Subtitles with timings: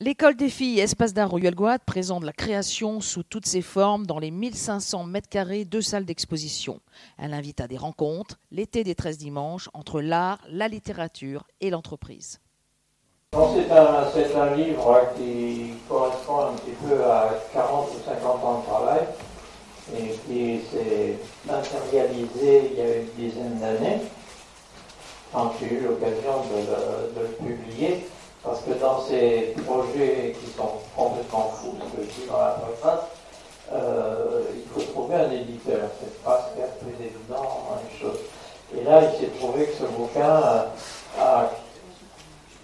[0.00, 4.20] L'école des filles Espace d'art Royal Guad présente la création sous toutes ses formes dans
[4.20, 6.78] les 1500 mètres carrés de salles d'exposition.
[7.18, 12.38] Elle invite à des rencontres, l'été des 13 dimanches, entre l'art, la littérature et l'entreprise.
[13.32, 19.00] C'est un, livre qui correspond un petit peu à 40 ou 50 ans de travail
[19.96, 24.02] et qui s'est matérialisé il y a une dizaine d'années
[25.32, 28.06] quand j'ai eu l'occasion de, le publier.
[28.42, 32.50] Parce que dans ces projets qui sont complètement fous, ce que je dis dans la
[32.50, 33.04] préface,
[33.72, 35.88] euh, il faut trouver un éditeur.
[36.00, 38.18] C'est pas ce plus évident une chose.
[38.76, 40.42] Et là, il s'est trouvé que ce bouquin
[41.18, 41.50] a,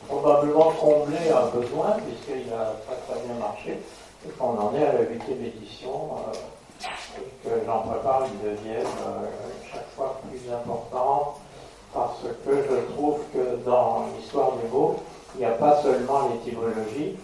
[0.07, 3.79] probablement comblé un besoin, puisqu'il a très très bien marché,
[4.27, 6.89] et qu'on en est à la huitième édition, euh,
[7.19, 9.27] et que j'en prépare une deuxième euh,
[9.73, 11.37] chaque fois plus importante,
[11.93, 14.97] parce que je trouve que dans l'histoire du mot,
[15.35, 17.17] il n'y a pas seulement l'étymologie.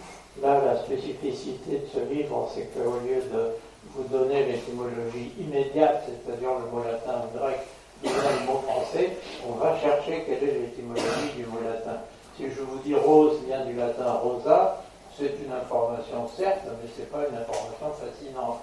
[0.43, 3.53] Là, la spécificité de ce livre, c'est qu'au lieu de
[3.95, 7.59] vous donner l'étymologie immédiate, c'est-à-dire le mot latin ou grec,
[8.03, 11.99] le mot français, on va chercher quelle est l'étymologie du mot latin.
[12.37, 14.83] Si je vous dis rose vient du latin rosa,
[15.19, 18.61] c'est une information certes, mais ce n'est pas une information fascinante.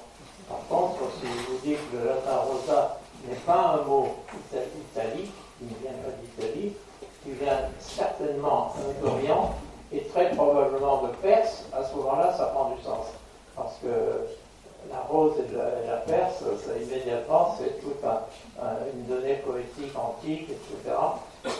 [0.50, 4.08] Par contre, si je vous dis que le latin rosa n'est pas un mot
[4.54, 6.74] italique, il ne vient pas d'Italie,
[7.28, 9.54] qui vient certainement d'Orient
[9.92, 13.08] et très probablement de Perse, à ce moment-là, ça prend du sens.
[13.56, 13.88] Parce que
[14.90, 15.56] la rose et
[15.88, 16.44] la, Perse,
[16.82, 18.04] immédiatement, c'est toute
[18.94, 20.96] une donnée poétique antique, etc.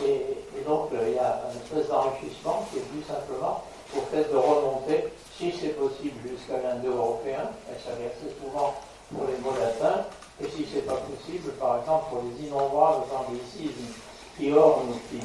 [0.06, 3.62] Et, donc, il y a un espèce d'enrichissement qui est plus simplement
[3.96, 8.74] au fait de remonter, si c'est possible, jusqu'à l'indo-européen, et ça assez souvent
[9.12, 10.04] pour les mots latins,
[10.42, 13.94] et si c'est pas possible, par exemple, pour les innombrables anglicismes
[14.38, 15.20] qui ornent ou qui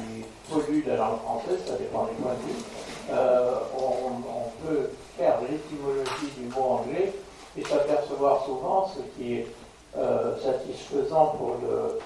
[0.50, 2.64] polluent la langue française, ça dépend des points de vue,
[3.10, 4.04] euh, on,
[4.66, 7.12] peut faire l'étymologie du mot anglais
[7.58, 9.46] et s'apercevoir souvent ce qui est
[9.98, 12.00] euh, satisfaisant pour le,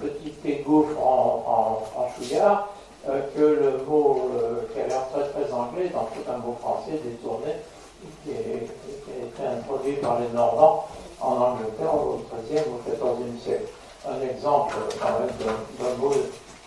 [0.00, 4.30] petit égo en, en, euh, que le mot
[4.72, 7.52] qui a l'air très très anglais dans tout un mot français détourné
[8.24, 10.86] qui, a été introduit par les Normands
[11.20, 13.68] en Angleterre au XIIIe ou XIVe siècle.
[14.06, 16.12] Un exemple même d'un mot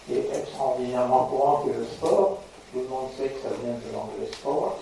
[0.05, 2.39] qui est extraordinairement courant qui est le sport.
[2.71, 4.77] Tout le monde sait que ça vient de l'anglais sport,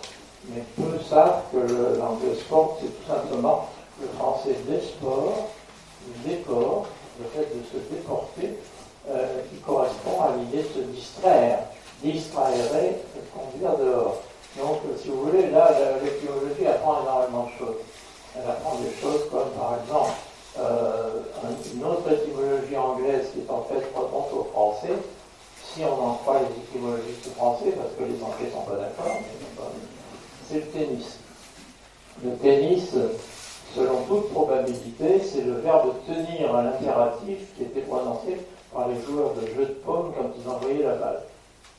[0.50, 3.70] mais peu savent que l'anglais sport, c'est tout simplement
[4.02, 5.50] le français des sports,
[6.08, 6.88] du décor,
[7.20, 8.58] le fait de se déporter,
[9.10, 11.60] euh, qui correspond à l'idée de se distraire.
[12.04, 12.50] Distraire,
[13.34, 14.18] conduire dehors.
[14.58, 15.70] Donc, si vous voulez, là,
[16.04, 17.82] l'étymologie apprend énormément de choses.
[18.36, 20.14] Elle apprend des choses comme, par exemple,
[20.60, 21.22] euh,
[21.74, 24.94] une autre étymologie anglaise qui est en fait propre au français,
[25.74, 29.18] si on en croit les étymologistes français, parce que les Anglais ne sont pas d'accord,
[30.54, 31.20] c'est le tennis.
[32.24, 32.92] Le tennis,
[33.76, 38.38] selon toute probabilité, c'est le verbe tenir à l'impératif qui était prononcé
[38.72, 41.22] par les joueurs de jeu de paume quand ils envoyaient la balle.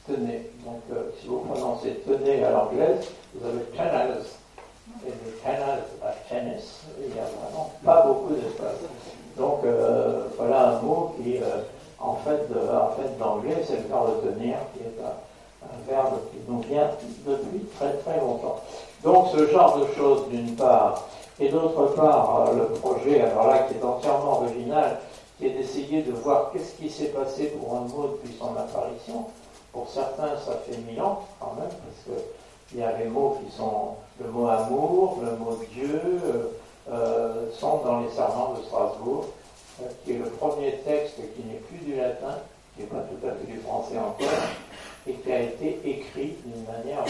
[0.07, 0.51] Tenez.
[0.65, 4.27] Donc, euh, si vous prononcez tenez à l'anglaise, vous avez tennis
[5.07, 8.81] et le canal à tennis, il n'y a vraiment pas beaucoup d'espace.
[9.37, 11.63] Donc euh, voilà un mot qui, euh,
[11.99, 15.03] en fait, en fait d'anglais, c'est le verbe tenir, qui est
[15.73, 16.91] un, verbe qui nous vient
[17.27, 18.61] depuis très très longtemps.
[19.03, 21.09] Donc ce genre de choses d'une part,
[21.39, 24.99] et d'autre part euh, le projet, alors là qui est entièrement original,
[25.39, 29.27] qui est d'essayer de voir qu'est-ce qui s'est passé pour un mot depuis son apparition.
[29.73, 32.23] Pour certains, ça fait mille ans quand même, parce que
[32.73, 36.51] il y a les mots qui sont le mot amour, le mot Dieu, euh,
[36.91, 39.27] euh, sont dans les serments de Strasbourg,
[40.05, 42.39] qui est le premier texte qui n'est plus du latin,
[42.75, 44.29] qui n'est pas tout à fait du français encore,
[45.07, 47.05] et qui a été écrit d'une manière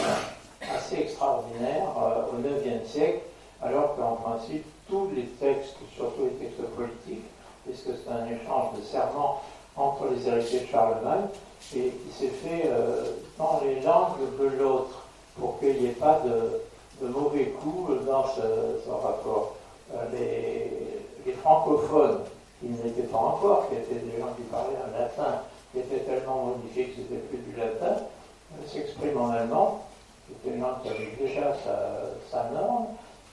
[0.74, 1.88] assez extraordinaire
[2.32, 3.20] au IXe siècle,
[3.62, 7.24] alors qu'en principe, tous les textes, surtout les textes politiques,
[7.64, 9.42] puisque c'est un échange de serments
[9.76, 11.26] entre les héritiers de Charlemagne,
[11.74, 12.70] et qui s'est fait
[13.38, 15.04] dans les langues de l'autre
[15.38, 19.56] pour qu'il n'y ait pas de, mauvais coups dans ce, rapport.
[19.94, 20.04] Euh,
[21.26, 22.20] les, francophones,
[22.60, 25.40] qui n'étaient pas encore, qui étaient des gens qui parlaient un latin,
[25.74, 29.82] qui était tellement modifié que c'était plus du latin, euh, s'expriment en allemand,
[30.28, 31.52] c'était des gens qui avaient déjà
[32.30, 32.86] sa, norme,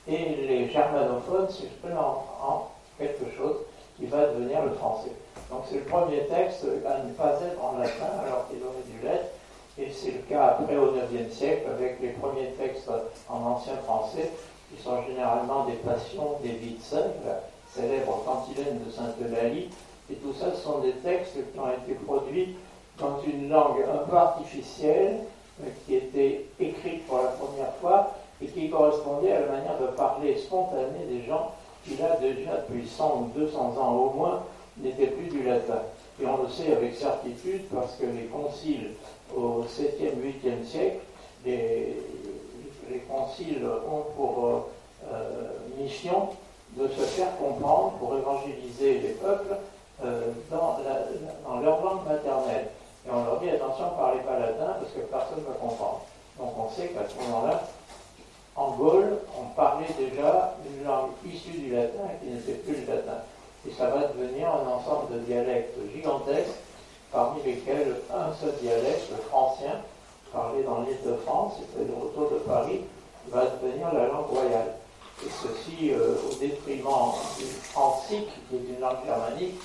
[0.08, 2.68] et les germanophones s'expriment en,
[2.98, 3.58] quelque chose
[3.98, 5.12] qui va devenir le français.
[5.50, 9.06] Donc c'est le premier texte à ne pas être en latin alors qu'il aurait dû
[9.06, 9.32] l'être,
[9.78, 12.90] et c'est le cas après au IXe siècle avec les premiers textes
[13.30, 14.30] en ancien français
[14.70, 17.42] qui sont généralement des passions des Witzen, la
[17.74, 19.70] célèbre cantilène de Sainte-Eulalie.
[20.12, 22.56] Et tout ça, ce sont des textes qui ont été produits
[23.00, 25.20] dans une langue un peu artificielle,
[25.62, 28.14] euh, qui était écrite pour la première fois
[28.48, 31.52] qui correspondait à la manière de parler spontanée des gens
[31.86, 34.44] qui, là, déjà depuis 100 ou 200 ans au moins,
[34.78, 35.82] n'étaient plus du latin.
[36.22, 38.92] Et on le sait avec certitude parce que les conciles
[39.36, 41.00] au 7e, 8e siècle,
[41.46, 41.98] les,
[43.10, 44.68] conciles ont pour
[45.10, 45.50] euh,
[45.82, 46.30] mission
[46.76, 49.56] de se faire comprendre pour évangéliser les peuples
[50.04, 52.68] euh, dans, leur langue maternelle.
[53.06, 56.02] Et on leur dit attention, ne parlez pas latin parce que personne ne va comprendre.
[56.40, 57.64] Donc on sait qu'à ce moment-là,
[58.56, 63.20] en Gaule, on parlait déjà une langue issue du latin qui n'était plus le latin.
[63.68, 66.60] Et ça va devenir un ensemble de dialectes gigantesques,
[67.12, 69.82] parmi lesquels un seul dialecte, le francien,
[70.34, 72.82] parlé dans l'île de France, et le retour de Paris,
[73.30, 74.76] va devenir la langue royale.
[75.24, 79.60] Et ceci euh, au détriment du francique, qui est une langue germanique,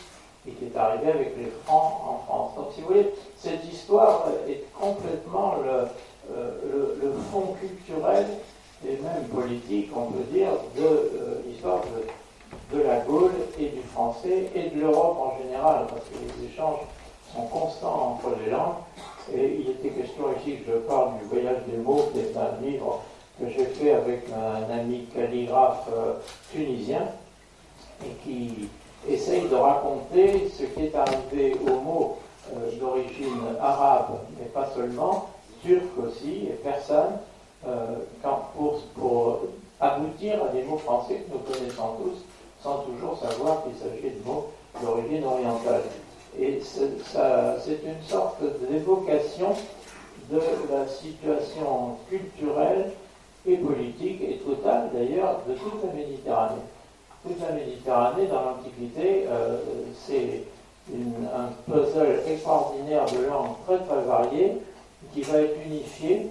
[0.46, 2.54] et qui est arrivé avec les Francs en France.
[2.56, 5.88] Donc si vous voulez, cette histoire est complètement le,
[6.34, 8.26] euh, fond culturel
[8.86, 13.82] et même politique, on peut dire, de euh, l'histoire de, de, la Gaule et du
[13.82, 16.80] français et de l'Europe en général, parce que les échanges
[17.34, 18.76] sont constants entre les langues.
[19.34, 22.64] Et il était question ici que je parle du voyage des mots, qui est un
[22.64, 23.02] livre
[23.40, 26.14] que j'ai fait avec un ami calligraphe euh,
[26.52, 27.08] tunisien,
[28.04, 28.68] et qui
[29.08, 32.18] essaye de raconter ce qui est arrivé aux mots
[32.78, 35.30] d'origine arabe, mais pas seulement,
[35.64, 37.18] turc aussi, et persane,
[37.66, 37.96] euh,
[38.56, 39.40] pour, pour,
[39.78, 42.24] aboutir à des mots français que nous connaissons tous,
[42.62, 44.46] sans toujours savoir qu'il s'agit de mots
[44.80, 45.82] d'origine orientale.
[46.38, 48.40] Et c'est une sorte
[48.70, 49.54] d'évocation
[50.30, 50.40] de
[50.70, 52.92] la situation culturelle
[53.46, 56.62] et politique, et totale d'ailleurs, de toute la Méditerranée.
[57.26, 59.58] Toute la Méditerranée, dans l'Antiquité, euh,
[60.06, 60.44] c'est
[60.94, 64.58] un puzzle extraordinaire de langues très très variées,
[65.12, 66.28] qui va être unifié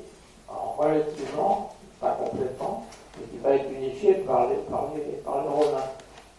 [0.78, 2.86] relativement, pas complètement,
[3.18, 4.88] mais qui va être unifié par les, par
[5.26, 5.90] par les Romains,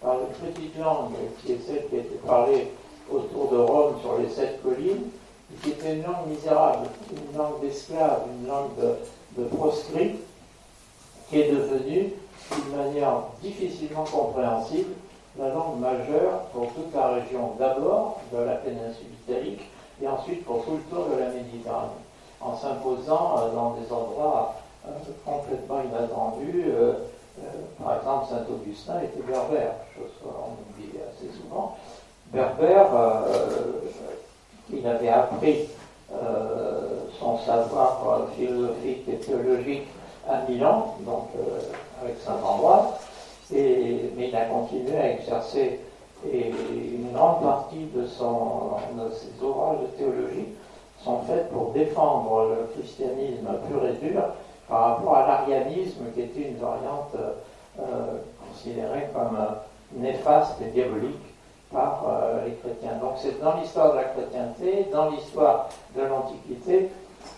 [0.00, 1.12] par une petite langue
[1.44, 2.69] qui est celle qui a été parlée
[3.12, 5.11] autour de Rome sur les sept collines,
[5.62, 8.97] qui était une langue misérable, une langue d'esclaves, une langue
[9.37, 10.17] de proscrits,
[11.29, 12.12] qui est devenue
[12.53, 14.95] d'une manière difficilement compréhensible
[15.39, 19.71] la langue majeure pour toute la région d'abord de la péninsule italique
[20.03, 22.07] et ensuite pour tout le tour de la Méditerranée
[22.41, 24.55] en s'imposant euh, dans des endroits
[24.87, 24.91] euh,
[25.25, 26.65] complètement inattendus.
[26.67, 26.93] Euh,
[27.83, 31.77] par exemple, Saint-Augustin était berbère, chose qu'on oublie assez souvent.
[32.33, 32.87] Berbère,
[34.87, 35.69] avait appris
[37.21, 39.87] son savoir philosophique et théologique
[40.27, 41.29] à Milan, donc
[42.03, 42.95] avec Saint-Ambroise,
[43.51, 45.81] mais il a continué à exercer
[46.25, 50.49] et une grande partie de, son, de ses de théologie
[51.05, 54.23] sont faites pour défendre le christianisme pur et dur
[54.69, 57.15] par rapport à l'arianisme qui était une variante
[57.79, 58.19] euh,
[58.49, 59.55] considérée comme euh,
[59.95, 61.35] néfaste et diabolique
[61.73, 62.99] par euh, les chrétiens.
[63.01, 66.91] Donc c'est dans l'histoire de la chrétienté, dans l'histoire de l'Antiquité,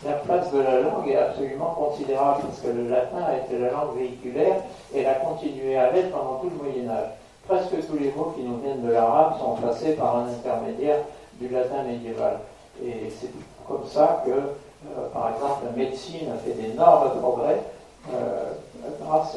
[0.05, 3.71] la place de la langue est absolument considérable parce que le latin a été la
[3.71, 4.57] langue véhiculaire
[4.95, 7.11] et elle a continué à l'être pendant tout le Moyen Âge.
[7.49, 10.99] Presque tous les mots qui nous viennent de l'arabe sont passés par un intermédiaire
[11.41, 12.39] du latin médiéval.
[12.83, 13.31] Et c'est
[13.67, 17.63] comme ça que, euh, par exemple, la médecine a fait d'énormes progrès
[18.13, 18.53] euh,
[19.03, 19.37] grâce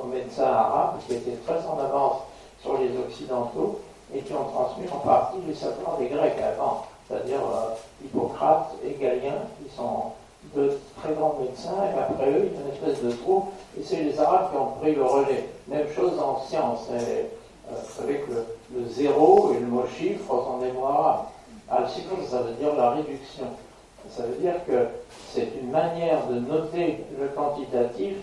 [0.00, 2.22] aux médecins arabes qui étaient très en avance
[2.60, 3.80] sur les Occidentaux
[4.14, 8.94] et qui ont transmis en partie les savoirs des Grecs avant, c'est-à-dire euh, Hippocrate et
[9.00, 10.12] Galien, qui sont
[10.56, 13.82] de très grands médecins, et après eux, il y a une espèce de trou, et
[13.82, 15.48] c'est les Arabes qui ont pris le relais.
[15.68, 16.88] Même chose en science.
[16.90, 18.44] vous savez le,
[18.88, 21.26] zéro et le mot chiffre arabes.
[21.70, 23.46] Al-Sifr, ça veut dire la réduction.
[24.10, 24.86] Ça veut dire que
[25.32, 28.16] c'est une manière de noter le quantitatif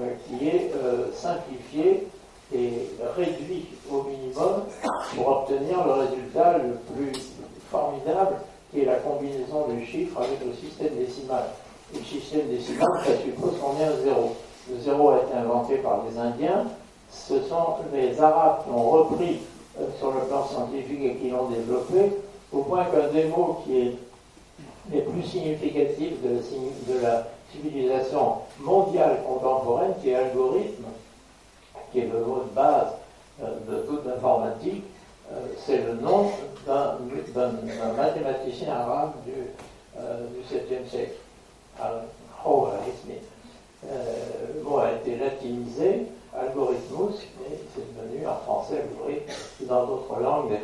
[0.00, 2.08] euh, qui est euh, simplifié
[2.52, 4.64] et réduit au minimum
[5.14, 7.32] pour obtenir le résultat le plus
[7.70, 8.36] formidable
[8.70, 11.44] qui est la combinaison des chiffres avec le système décimal.
[11.94, 14.36] le système décimal, ça suppose qu'on ait un zéro.
[14.70, 16.66] Le zéro a été inventé par les Indiens.
[17.10, 19.40] Ce sont les Arabes qui ont repris
[19.78, 22.12] euh, sur le plan scientifique et qui l'ont développé
[22.52, 23.94] au point qu'un des mots qui est
[24.90, 30.84] les plus significatifs de la, civilisation mondiale contemporaine, qui est algorithme,
[31.92, 32.92] qui est le mot de base
[33.42, 34.84] euh, de toute l'informatique,
[35.32, 36.30] euh, c'est le nom
[36.66, 36.98] d'un
[37.96, 39.32] mathématicien arabe du,
[39.98, 41.14] euh, du 7e siècle,
[41.80, 43.14] al-Khwarizmi.
[43.82, 46.06] le mot a été latinisé,
[46.38, 49.22] algorithmus, et c'est devenu en français, vous voyez,
[49.62, 50.58] dans d'autres langues,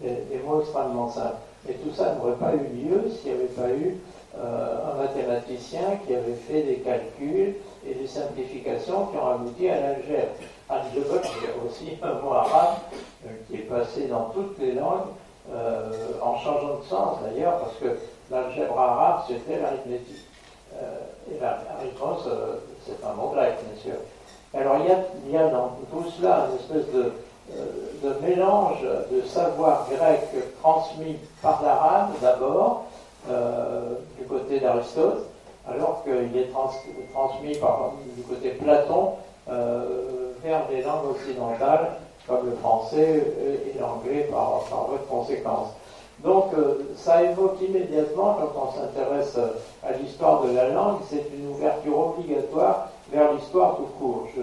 [0.00, 1.36] des, mots extrêmement simples.
[1.68, 3.96] Et tout ça n'aurait pas eu lieu s'il n'y avait pas eu
[4.36, 7.54] un mathématicien qui avait fait des calculs
[7.86, 10.32] et des simplifications qui ont abouti à l'algèbre.
[10.68, 12.78] Algèbre, c'est aussi un mot arabe
[13.48, 15.12] qui est passé dans toutes les langues,
[16.20, 17.98] en changeant de sens d'ailleurs, parce que
[18.30, 20.26] l'algèbre arabe, c'était l'arithmétique.
[21.30, 22.28] et l'arithmos,
[22.86, 24.00] c'est un mot grec, bien sûr.
[24.54, 27.12] Alors il y a, dans tout cela une espèce de,
[27.56, 30.20] euh, mélange de savoir grec
[30.60, 32.84] transmis par l'arabe d'abord,
[33.30, 35.26] euh, du côté d'Aristote,
[35.66, 36.50] alors qu'il est
[37.12, 39.12] transmis par, du côté Platon
[39.48, 41.92] euh, vers des langues occidentales
[42.28, 43.22] comme le français
[43.74, 45.68] et l'anglais par, par votre conséquence.
[46.24, 46.52] Donc
[46.96, 49.36] ça évoque immédiatement, quand on s'intéresse
[49.82, 54.28] à l'histoire de la langue, c'est une ouverture obligatoire vers l'histoire tout court.
[54.36, 54.42] Je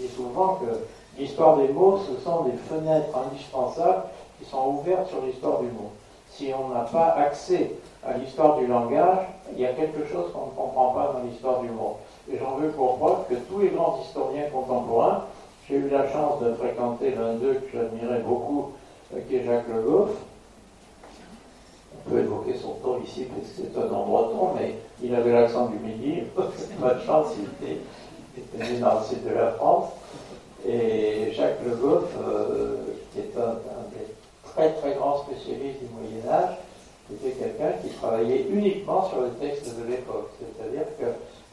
[0.00, 4.04] dis souvent que l'histoire des mots, ce sont des fenêtres indispensables
[4.38, 5.90] qui sont ouvertes sur l'histoire du mot.
[6.30, 7.72] Si on n'a pas accès
[8.04, 11.60] à l'histoire du langage, il y a quelque chose qu'on ne comprend pas dans l'histoire
[11.60, 11.96] du mot.
[12.30, 15.24] Et j'en veux pour preuve que tous les grands historiens contemporains,
[15.68, 18.72] j'ai eu la chance de fréquenter l'un d'eux que j'admirais beaucoup,
[19.14, 20.10] euh, qui est Jacques Le Goff.
[22.10, 25.66] Peut évoquer son ton ici parce que c'est un endroit breton, mais il avait l'accent
[25.66, 26.22] du midi,
[26.80, 27.66] pas de chance, il
[28.38, 29.90] était né dans le sud de la France.
[30.66, 32.76] Et Jacques Le Goff, euh,
[33.12, 33.54] qui est un,
[33.90, 34.06] des
[34.44, 36.56] très très grands spécialistes du Moyen Âge,
[37.12, 40.30] était quelqu'un qui travaillait uniquement sur le texte de l'époque.
[40.38, 41.06] C'est-à-dire que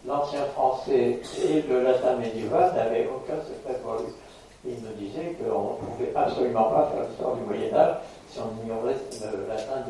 [0.07, 4.13] l'ancien français et le latin médiéval n'avaient aucun secret pour lui.
[4.65, 7.97] Il me disait qu'on ne pouvait absolument pas faire l'histoire du Moyen Âge
[8.33, 9.85] si on ignorait le latin.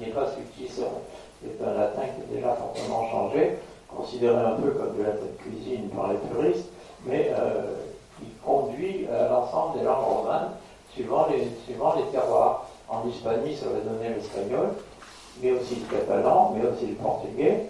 [0.00, 1.02] Il n'est pas suffisant.
[1.42, 3.58] C'est un latin qui est déjà fortement changé
[3.94, 6.68] considéré un peu comme de la cuisine par les puristes,
[7.04, 7.76] mais euh,
[8.18, 10.50] qui conduit à l'ensemble des langues romanes
[10.92, 12.66] suivant les, suivant les terroirs.
[12.88, 14.70] En Hispanie, ça va donner l'espagnol,
[15.42, 17.66] mais aussi le catalan, mais aussi le portugais.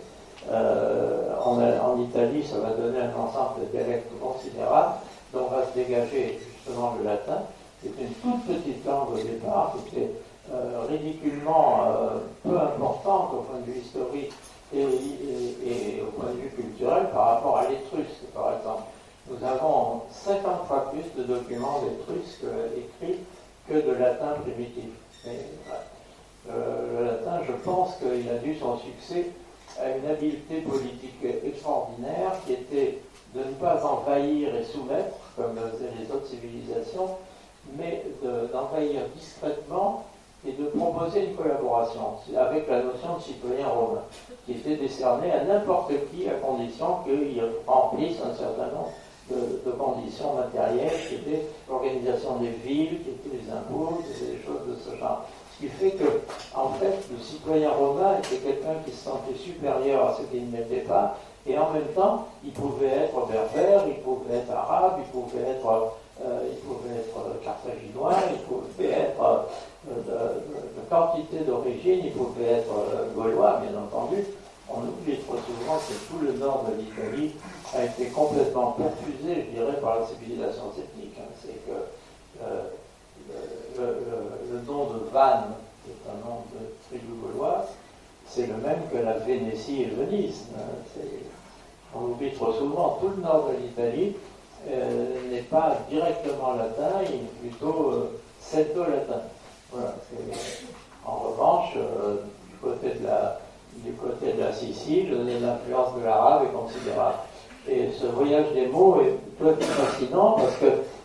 [0.51, 4.95] Euh, en, en, Italie, ça va donner un ensemble de dialectes considérable,
[5.33, 7.43] dont va se dégager justement le latin.
[7.85, 10.11] C'est une toute petite langue au départ, qui était
[10.51, 11.85] euh, ridiculement
[12.43, 14.33] peu importante au point de vue historique
[14.75, 18.85] et, au point de vue culturel par rapport à l'étrusque, par exemple.
[19.29, 22.45] Nous avons 50 fois plus de documents d'étrusque
[22.77, 23.21] écrits
[23.69, 24.91] que de latin primitif.
[25.27, 29.31] Euh, le latin, je pense qu'il a dû son succès
[29.81, 32.99] à une habileté politique extraordinaire qui était
[33.35, 35.59] de ne pas envahir et soumettre, comme
[35.99, 37.09] les autres civilisations,
[37.77, 38.05] mais
[38.53, 40.05] d'envahir discrètement
[40.47, 44.03] et de proposer une collaboration avec la notion de citoyen romain,
[44.45, 48.93] qui était décernée à n'importe qui à condition qu'il remplisse un certain nombre
[49.31, 54.43] de, conditions matérielles, qui étaient l'organisation des villes, qui étaient les impôts, qui étaient des
[54.43, 55.25] choses de ce genre.
[55.55, 56.21] Ce qui fait que,
[56.55, 60.81] en fait, le citoyen romain était quelqu'un qui se sentait supérieur à ce qu'il n'était
[60.81, 61.17] pas,
[61.47, 65.95] et en même temps, il pouvait être berbère, il pouvait être arabe, il pouvait être,
[66.21, 69.49] il pouvait être carthaginois, il pouvait être
[69.87, 74.25] de, quantité d'origine, il pouvait être euh, gaulois, bien entendu.
[74.69, 77.33] On oublie trop souvent que tout le nord de l'Italie
[77.75, 81.17] a été complètement perfusé, je dirais, par la civilisation ethnique.
[81.19, 81.31] Hein.
[81.43, 81.77] C'est que
[82.43, 82.63] euh,
[83.79, 85.53] le, nom de Vannes,
[85.85, 87.69] qui est un nom de tribu gauloise,
[88.27, 90.47] c'est le même que la Vénétie et Venise.
[90.57, 91.01] Hein.
[91.95, 94.17] On oublie trop souvent, tout le nord de l'Italie
[94.71, 99.23] euh, n'est pas directement latin, il est plutôt euh, celto-latin.
[101.05, 102.17] En revanche, euh,
[102.49, 103.41] du, côté de la,
[103.77, 105.11] du côté Sicile,
[105.43, 107.19] l'influence de l'arabe est considérable.
[107.69, 110.57] Et ce voyage des mots est fait fascinant parce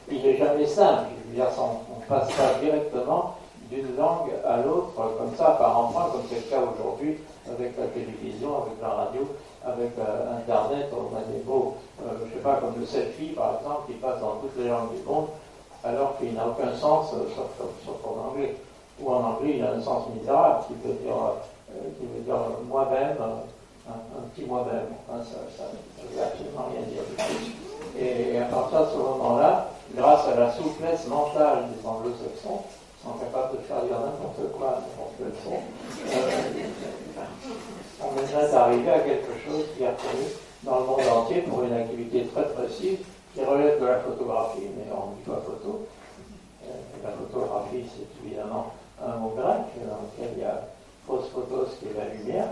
[0.08, 1.06] qu'il n'est jamais simple.
[1.25, 3.36] Je veux dire, on ne passe pas directement
[3.72, 7.18] d'une langue à l'autre comme ça, par emprunt, comme c'est le cas aujourd'hui
[7.51, 9.27] avec la télévision, avec la radio,
[9.65, 10.88] avec euh, Internet.
[10.94, 13.94] On a des mots, euh, je ne sais pas, comme le selfie par exemple, qui
[13.94, 15.27] passe dans toutes les langues du monde
[15.84, 18.56] alors qu'il n'a aucun sens, euh, sauf, en anglais.
[19.01, 21.15] Ou en anglais, il a un sens misérable qui veut dire,
[22.25, 22.36] dire
[22.68, 23.15] moi-même,
[23.88, 24.91] un, petit moi-même.
[25.08, 27.03] ça ne veut absolument rien dire
[27.98, 32.60] Et, à partir de ce moment-là, grâce à la souplesse mentale des anglo-saxons,
[33.01, 35.63] sont capables de faire dire n'importe quoi, n'importe quel son,
[38.01, 40.27] on est d'arriver à quelque chose qui est reconnu
[40.63, 43.00] dans le monde entier pour une activité très précise
[43.34, 45.88] qui relève de la photographie, mais on ne dit pas photo.
[46.65, 46.72] Euh,
[47.03, 50.67] la photographie, c'est évidemment un mot grec dans lequel il y a
[51.08, 52.50] fausse photos qui est la lumière,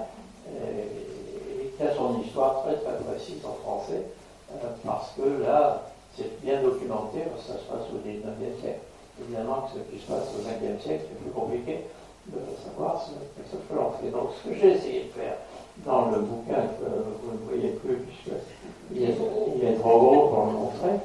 [0.47, 4.03] et, qui a son histoire très très précise en français,
[4.51, 5.83] euh, parce que là,
[6.15, 8.79] c'est bien documenté, ça se passe au 19e siècle.
[9.19, 11.85] Évidemment que ce qui se passe au 20e siècle, c'est plus compliqué
[12.27, 14.09] de savoir ce que l'on fait.
[14.09, 15.37] Donc ce que j'ai essayé de faire
[15.85, 16.85] dans le bouquin que
[17.23, 19.15] vous ne voyez plus, puisqu'il est,
[19.55, 20.99] il est trop gros pour le montrer.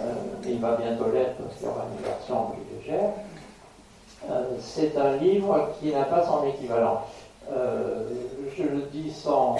[0.00, 0.12] Euh,
[0.44, 3.10] il va bientôt l'être parce qu'il y aura une version plus légère.
[4.30, 7.02] Euh, c'est un livre qui n'a pas son équivalent.
[7.52, 8.04] Euh,
[8.56, 9.56] je le dis sans,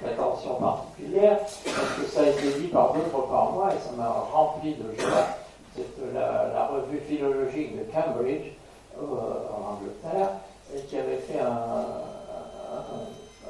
[0.00, 4.08] prétention particulière, parce que ça a été dit par d'autres par moi et ça m'a
[4.08, 5.26] rempli de joie.
[5.74, 5.84] C'est
[6.14, 8.52] la, revue philologique de Cambridge,
[9.00, 10.30] en Angleterre,
[10.74, 11.40] et qui avait fait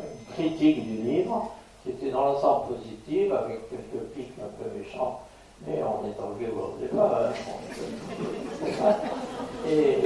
[0.00, 5.21] une critique du livre, qui était dans l'ensemble positive, avec quelques pics un peu méchants
[5.65, 7.12] mais on est enlevé au départ.
[7.19, 8.95] Hein.
[9.69, 9.99] et,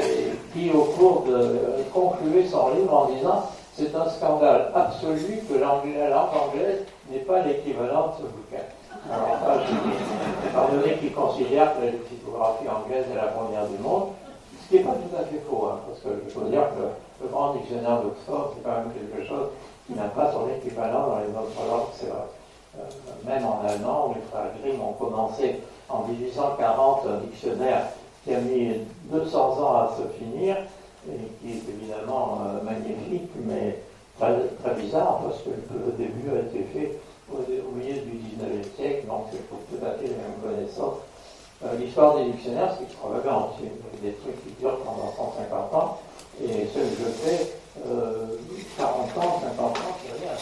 [0.53, 5.67] qui, au cours de concluait son livre en disant c'est un scandale absolu que la
[6.11, 8.65] langue anglaise n'est pas l'équivalent de ce bouquin.
[9.11, 9.39] Alors,
[10.47, 14.09] étant donné qu'il considère que la typographie anglaise est la première du monde,
[14.71, 17.25] ce qui n'est pas tout à fait faux, hein, parce que je faut dire que
[17.25, 19.49] le grand dictionnaire d'Oxford, c'est quand même quelque chose
[19.87, 22.31] qui n'a pas son équivalent dans les autres langues, c'est vrai.
[22.79, 22.83] Euh,
[23.27, 25.57] même en allemand, les frères Grimm ont commencé
[25.89, 27.89] en 1840 un dictionnaire
[28.23, 30.57] qui a mis 200 ans à se finir
[31.09, 33.81] et qui est évidemment euh, magnifique, mais
[34.21, 37.01] très, très, bizarre parce que le début a été fait
[37.33, 40.99] au, milieu du 19e siècle, donc c'est pour tout à fait les mêmes connaissances.
[41.63, 43.55] Euh, l'histoire des dictionnaires, c'est extravagant.
[43.59, 45.99] C'est des trucs qui durent pendant 150 ans.
[46.43, 47.53] Et ce que je fais,
[48.79, 50.33] 40 ans, 50 ans, c'est rien.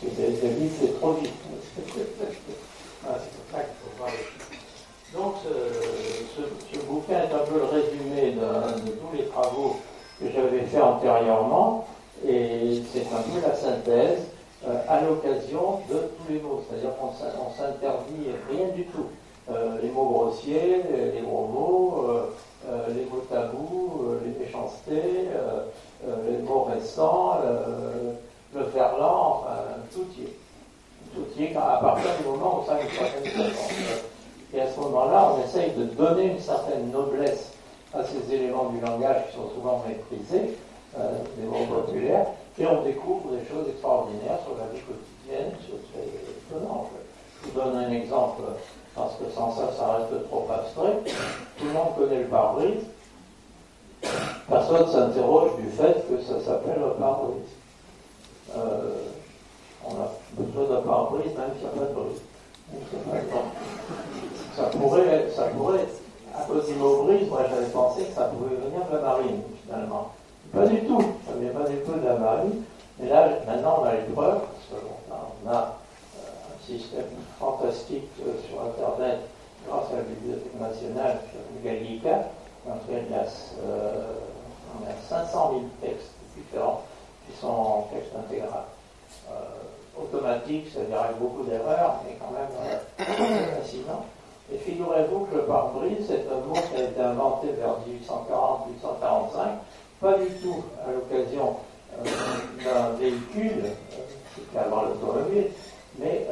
[0.00, 1.32] C'est vite, c'est trop vite.
[3.06, 4.10] C'est pour ça qu'il faut voir
[5.14, 5.34] Donc,
[6.36, 9.76] ce, bouquin est un peu le résumé de, tous les travaux
[10.20, 11.86] que j'avais fait antérieurement,
[12.26, 14.22] et c'est un peu la synthèse
[14.66, 16.62] euh, à l'occasion de tous les mots.
[16.68, 19.06] C'est-à-dire qu'on s'interdit rien du tout.
[19.50, 20.82] Euh, les mots grossiers,
[21.14, 22.04] les mots,
[22.68, 25.28] euh, les mots tabous, les méchancetés,
[26.28, 27.38] les mots récents,
[28.54, 29.56] le verlan, enfin,
[29.92, 30.36] tout y est.
[31.14, 33.52] Tout y est à partir du moment où ça certaine
[34.52, 37.52] Et à ce moment-là, on essaye de donner une certaine noblesse
[37.94, 40.56] à ces éléments du langage qui sont souvent méprisés,
[40.98, 42.26] euh, des mots populaires,
[42.58, 46.88] et on découvre des choses extraordinaires sur la vie quotidienne, c'est étonnant.
[47.42, 48.42] Je vous donne un exemple,
[48.96, 50.98] parce que sans ça, ça reste trop abstrait.
[51.58, 52.84] Tout le monde connaît le pare-brise.
[54.48, 57.52] Personne s'interroge du fait que ça s'appelle un pare-brise.
[58.56, 59.08] Euh,
[59.84, 62.22] on a besoin d'un pare-brise, même s'il n'y a pas de brise.
[64.56, 65.86] Ça pourrait, ça pourrait,
[66.34, 69.42] à cause du mot brise, moi j'avais pensé que ça pouvait venir de la marine,
[69.64, 70.12] finalement.
[70.52, 72.62] Pas du tout, ça ne vient pas du tout de la marine.
[72.98, 75.85] Mais là, maintenant, on a les preuves, parce qu'on a, euh, un
[76.66, 77.04] système
[77.38, 79.20] fantastique euh, sur Internet
[79.66, 81.20] grâce à la Bibliothèque nationale,
[81.64, 82.28] Gallica,
[82.66, 83.24] dans lequel il y a,
[84.78, 86.82] on a 500 000 textes différents
[87.26, 88.64] qui sont en texte intégral.
[89.30, 89.66] Euh,
[90.00, 94.04] automatique, c'est-à-dire avec beaucoup d'erreurs, mais quand même euh, fascinant.
[94.52, 99.36] Et figurez-vous que le pare-brise, c'est un mot qui a été inventé vers 1840-1845,
[100.00, 101.56] pas du tout à l'occasion
[101.98, 102.04] euh,
[102.62, 103.64] d'un véhicule,
[104.34, 105.48] qui avant l'automobile,
[105.98, 106.26] mais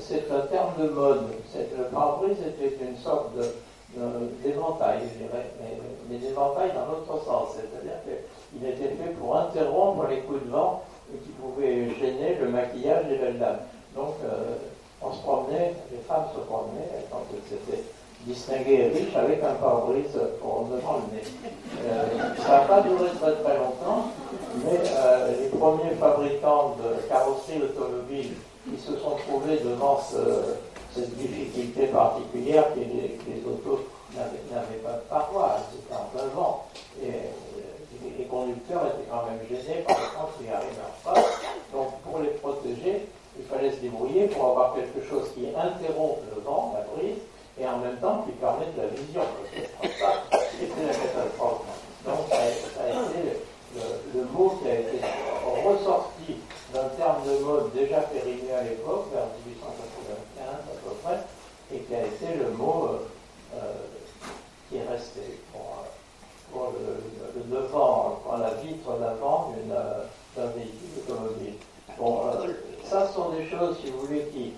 [0.00, 1.22] c'est un terme de mode.
[1.54, 3.30] Le pare-brise était une sorte
[4.44, 8.12] d'éventail, je dirais, mais, mais d'éventail dans l'autre sens, c'est-à-dire que
[8.54, 13.16] il était fait pour interrompre les coups de vent qui pouvaient gêner le maquillage des
[13.16, 13.60] belles dames.
[13.94, 14.56] Donc, euh,
[15.02, 17.84] on se promenait, les femmes se promenaient, quand elles s'étaient
[18.26, 21.24] distinguées et riches, avec un pare-brise pour devant le nez.
[21.84, 24.12] Euh, ça n'a pas duré très très longtemps,
[24.64, 28.34] mais euh, les premiers fabricants de carrosseries automobiles
[28.72, 30.00] qui se sont trouvés devant
[30.94, 36.66] cette difficulté particulière que les, autos n'avaient pas de paroi, c'était en plein vent.
[37.02, 37.12] Et,
[38.18, 40.68] les conducteurs étaient quand même gênés par le temps qu'ils arrivent
[41.04, 41.14] pas.
[41.72, 43.06] Donc pour les protéger,
[43.38, 47.18] il fallait se débrouiller pour avoir quelque chose qui interrompt le vent, la brise,
[47.60, 49.22] et en même temps qui permette la vision.
[49.80, 50.74] Parce c'était.
[52.04, 52.36] Donc ça
[52.82, 53.38] a, été
[54.14, 54.98] le, mot qui a été
[55.64, 56.36] ressorti
[56.72, 61.18] d'un terme de mode déjà périmé à l'époque, vers 1895 à peu près,
[61.74, 62.98] et qui a été le mot euh,
[63.56, 63.72] euh,
[64.68, 65.84] qui est resté pour,
[66.52, 69.52] pour le, le devant, la vitre d'avant
[70.36, 71.54] d'un véhicule automobile.
[71.98, 72.52] Bon, euh,
[72.88, 74.52] ça sont des choses, si vous voulez, qui,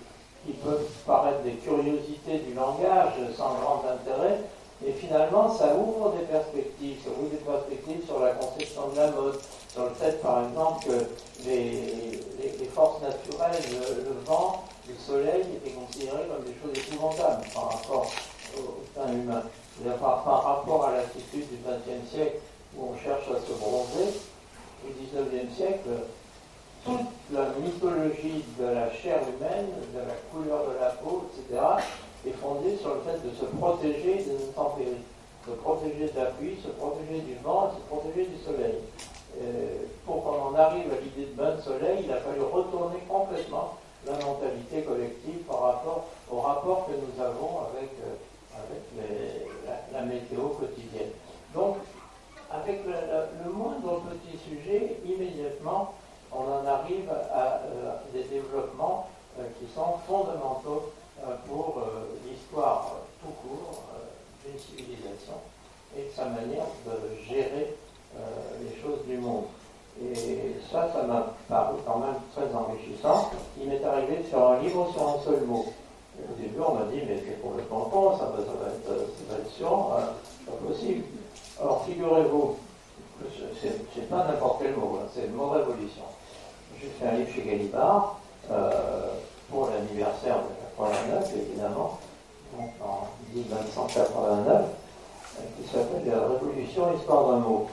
[0.45, 4.39] qui peuvent paraître des curiosités du langage sans grand intérêt,
[4.85, 6.97] et finalement, ça ouvre des perspectives.
[7.03, 9.39] Ça ouvre des perspectives sur la conception de la mode,
[9.75, 16.27] sur le fait, par exemple, que les, forces naturelles, le, vent, le soleil, étaient considérées
[16.27, 18.07] comme des choses épouvantables par rapport
[18.57, 19.43] au sein humain.
[19.99, 22.37] Par, par, rapport à l'attitude du XXe siècle
[22.77, 24.13] où on cherche à se bronzer,
[24.85, 25.89] au XIXe siècle,
[26.85, 31.61] toute la mythologie de la chair humaine, de la couleur de la peau, etc.,
[32.25, 35.03] est fondée sur le fait de se protéger des intempéries,
[35.45, 38.75] se protéger de la pluie, se protéger du vent, et se protéger du soleil.
[39.41, 42.99] Euh, pour qu'on en arrive à l'idée de bain de soleil, il a fallu retourner
[43.09, 48.15] complètement la mentalité collective par rapport au rapport que nous avons avec, euh,
[48.55, 51.11] avec la, météo quotidienne.
[51.53, 51.77] Donc,
[52.51, 55.95] avec le, moindre petit sujet, immédiatement,
[56.31, 59.09] on en arrive à euh, des développements
[59.59, 60.93] qui sont fondamentaux
[61.45, 61.81] pour
[62.25, 63.81] l'histoire tout court
[64.45, 65.33] d'une civilisation
[65.97, 67.75] et de sa manière de gérer
[68.61, 69.45] les choses du monde.
[70.01, 73.31] Et ça, ça m'a paru quand même très enrichissant.
[73.59, 75.65] Il m'est arrivé de faire un livre sur un seul mot.
[76.19, 79.33] au début, on m'a dit, mais c'est complètement con, ça, va, ça va être, ça
[79.33, 80.03] va être chiant, hein,
[80.45, 81.03] pas possible.
[81.61, 82.57] Alors, figurez-vous,
[83.61, 86.03] c'est pas n'importe quel mot, hein, c'est le mot révolution.
[86.81, 88.19] J'ai fait un livre chez Galibard
[88.51, 89.13] euh,
[89.49, 91.99] pour l'anniversaire de 89, évidemment,
[92.57, 94.65] donc en 1989,
[95.57, 97.67] qui s'appelle La Révolution, histoire d'un mot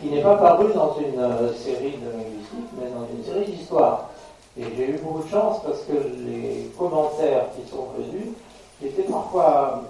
[0.00, 4.10] qui n'est pas paru dans une euh, série de linguistique, mais dans une série d'histoire.
[4.58, 8.28] Et j'ai eu beaucoup de chance parce que les commentaires qui sont venus
[8.82, 9.84] étaient parfois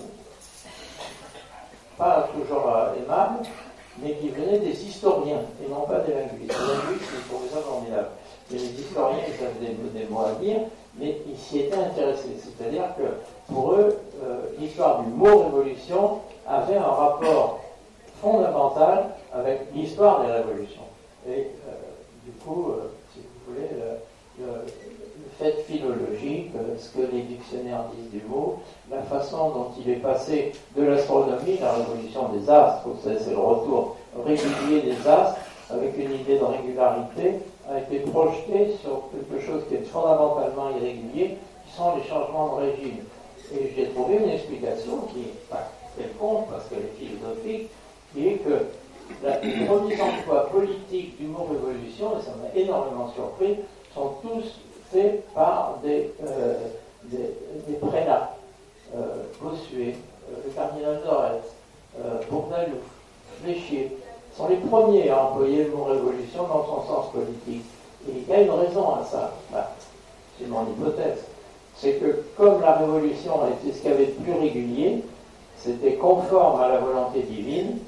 [1.96, 3.46] pas toujours euh, aimables,
[4.02, 6.52] mais qui venaient des historiens et non pas des linguistes.
[6.60, 8.08] Les linguistes, ils trouvaient ça formidable.
[8.50, 10.60] Mais les historiens, ils avaient des, mots à dire,
[10.98, 12.36] mais ils s'y étaient intéressés.
[12.38, 17.60] C'est-à-dire que pour eux, euh, l'histoire du mot révolution avait un rapport
[18.20, 19.06] fondamental
[19.38, 20.86] avec l'histoire des révolutions.
[21.28, 21.72] Et euh,
[22.24, 24.44] du coup, euh, si vous voulez, le,
[25.38, 29.96] fait philologique, euh, ce que les dictionnaires disent du mot, la façon dont il est
[29.96, 35.36] passé de l'astronomie, la révolution des astres, c'est le retour régulier des astres,
[35.70, 37.34] avec une idée de régularité,
[37.68, 42.66] a été projeté sur quelque chose qui est fondamentalement irrégulier, qui sont les changements de
[42.66, 42.98] régime.
[43.52, 47.70] Et j'ai trouvé une explication qui est pas quelconque, parce qu'elle est philosophique,
[48.12, 48.66] qui est que
[49.22, 53.56] les premiers emplois politiques du mot révolution, et ça m'a énormément surpris,
[53.94, 54.60] sont tous
[54.92, 56.54] faits par des, euh.
[58.94, 59.96] Euh, Bossuet,
[60.30, 61.42] euh, le cardinal Dorès,
[61.98, 62.78] euh, Bourdalouf,
[63.42, 63.96] Fléchier,
[64.36, 67.64] sont les premiers à employer le mot révolution dans son sens politique.
[68.08, 69.32] Et il y a une raison à ça.
[70.38, 71.24] c'est mon hypothèse.
[71.76, 75.02] C'est que comme la révolution était ce qu'il y avait de plus régulier,
[75.58, 77.78] c'était conforme à la volonté divine,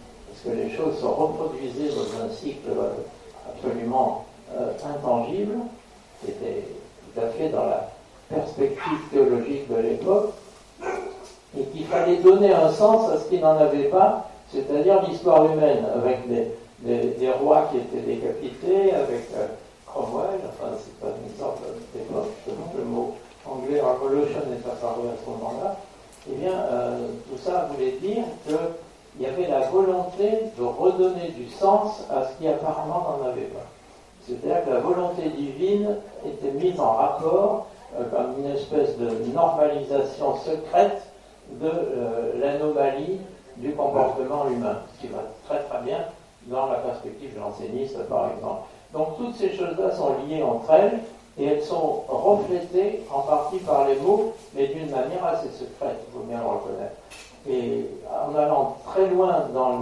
[0.45, 2.71] que les choses se reproduisaient dans un cycle
[3.49, 4.25] absolument
[4.57, 5.57] euh, intangible,
[6.21, 6.65] qui était
[7.03, 7.91] tout à fait dans la
[8.29, 10.33] perspective théologique de l'époque,
[11.59, 15.85] et qu'il fallait donner un sens à ce qui n'en avait pas, c'est-à-dire l'histoire humaine,
[15.95, 19.47] avec des, rois qui étaient décapités, avec euh,
[19.87, 21.63] Cromwell, enfin c'est pas un exemple
[21.95, 22.31] d'époque,
[22.77, 23.15] le mot
[23.47, 25.77] anglais revolution est apparu à ce moment-là,
[26.31, 28.55] eh bien, euh, tout ça voulait dire que
[29.17, 33.43] il y avait la volonté de redonner du sens à ce qui apparemment n'en avait
[33.43, 33.67] pas.
[34.27, 37.67] C'est-à-dire que la volonté divine était mise en rapport
[37.99, 41.03] euh, comme une espèce de normalisation secrète
[41.51, 43.21] de euh, l'anomalie
[43.57, 45.99] du comportement humain, ce qui va très très bien
[46.47, 48.69] dans la perspective janséniste par exemple.
[48.93, 51.01] Donc toutes ces choses-là sont liées entre elles
[51.39, 56.13] et elles sont reflétées en partie par les mots, mais d'une manière assez secrète, il
[56.13, 56.97] faut bien le reconnaître.
[57.49, 59.81] Et en allant très loin dans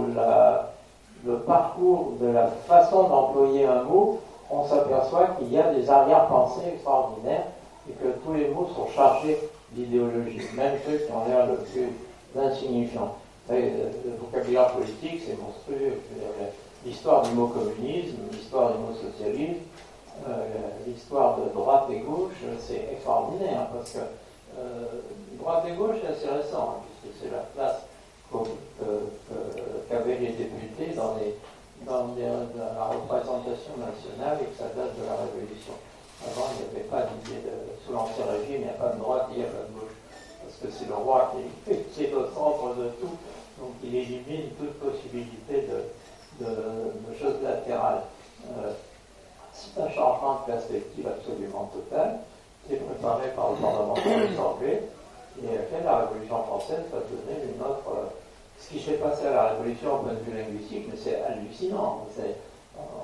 [1.25, 6.67] le parcours de la façon d'employer un mot, on s'aperçoit qu'il y a des arrière-pensées
[6.73, 7.47] extraordinaires
[7.89, 9.37] et que tous les mots sont chargés
[9.71, 11.89] d'idéologie, même ceux qui ont l'air le plus
[12.39, 13.15] insignifiants.
[13.49, 16.01] Le vocabulaire politique, c'est monstrueux.
[16.85, 19.61] L'histoire du mot communisme, l'histoire du mot socialisme,
[20.27, 20.47] euh,
[20.85, 23.99] l'histoire de droite et gauche, c'est extraordinaire parce que
[24.57, 24.85] euh,
[25.47, 26.75] droite et gauche, c'est assez récent.
[26.75, 27.79] Hein c'est la place
[29.89, 31.15] qu'avaient les députés dans,
[31.85, 35.71] la représentation nationale et que ça date de la Révolution.
[36.25, 37.53] Avant, il n'y avait pas d'idée de.
[37.85, 39.95] Sous l'Ancien Régime, il n'y a pas de droite, il n'y a pas de gauche.
[40.43, 41.31] Parce que c'est le roi
[41.65, 43.15] qui est le centre de tout,
[43.59, 45.69] donc il élimine toute possibilité
[46.41, 46.45] de,
[47.17, 48.03] choses latérales.
[48.51, 48.73] Euh,
[49.53, 52.19] c'est un changement de perspective absolument total,
[52.67, 54.83] qui est préparé par le parlementaire anglais
[55.43, 57.85] et laquelle la Révolution française va donner une autre.
[57.89, 58.05] Euh,
[58.59, 62.07] ce qui s'est passé à la Révolution au point de vue linguistique, mais c'est hallucinant.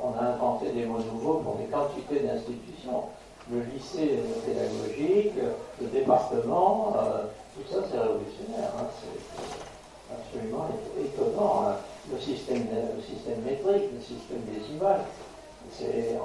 [0.03, 3.03] on a inventé des mots nouveaux pour des quantités d'institutions.
[3.51, 5.33] Le lycée pédagogique,
[5.79, 8.71] le département, euh, tout ça c'est révolutionnaire.
[8.79, 8.87] Hein.
[8.99, 10.67] c'est absolument
[10.99, 11.65] étonnant.
[11.67, 11.75] Hein.
[12.11, 12.65] Le, système,
[12.95, 15.01] le système métrique, le système décimal.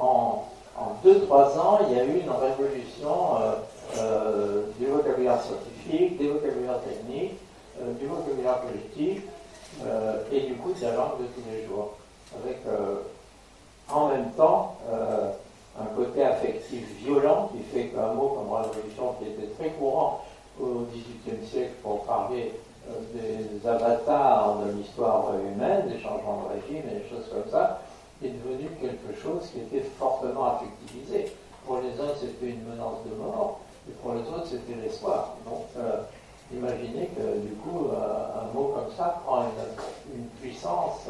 [0.00, 0.44] En,
[0.76, 3.36] en 2-3 ans, il y a eu une révolution.
[3.40, 3.54] Euh,
[4.78, 7.38] du vocabulaire scientifique, des vocabulaires techniques,
[8.00, 9.22] du vocabulaire politique
[10.32, 11.96] et du coup de la langue de tous les jours.
[12.42, 12.58] Avec
[13.88, 14.76] en même temps
[15.80, 20.24] un côté affectif violent qui fait qu'un mot comme révolution qui était très courant
[20.60, 22.52] au XVIIIe siècle pour parler
[22.88, 27.82] euh, des avatars de l'histoire humaine, des changements de régime et des choses comme ça,
[28.22, 31.32] est devenu quelque chose qui était fortement affectivisé.
[31.64, 35.36] Pour les uns, c'était une menace de mort, et pour les autres, c'était l'espoir.
[35.44, 36.02] Donc, euh,
[36.52, 39.44] imaginez que du coup, euh, un mot comme ça prend
[40.14, 41.06] une, puissance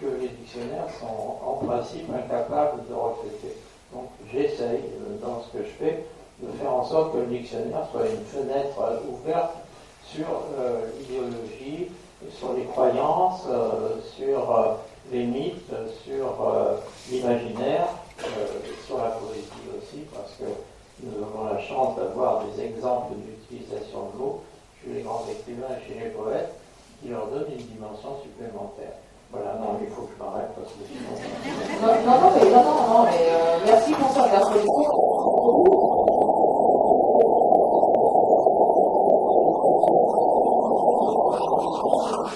[0.00, 3.56] que les dictionnaires sont en principe incapables de refléter.
[3.92, 4.82] Donc, j'essaye,
[5.22, 6.04] dans ce que je fais,
[6.42, 9.54] de faire en sorte que le dictionnaire soit une fenêtre ouverte
[10.14, 10.26] sur
[10.58, 11.88] euh, l'idéologie,
[12.36, 14.74] sur les croyances, euh, sur euh,
[15.12, 15.72] les mythes,
[16.04, 16.34] sur
[17.10, 17.88] l'imaginaire,
[18.86, 20.44] sur la poésie aussi, parce que
[21.02, 24.40] nous avons la chance d'avoir des exemples d'utilisation de mots
[24.82, 26.54] chez les grands écrivains et chez les poètes
[27.00, 28.98] qui leur donnent une dimension supplémentaire.
[29.30, 31.14] Voilà, non, il faut que je m'arrête parce que sinon.
[31.84, 33.22] Non, non, mais, non, non, mais
[33.66, 34.26] merci pour ça,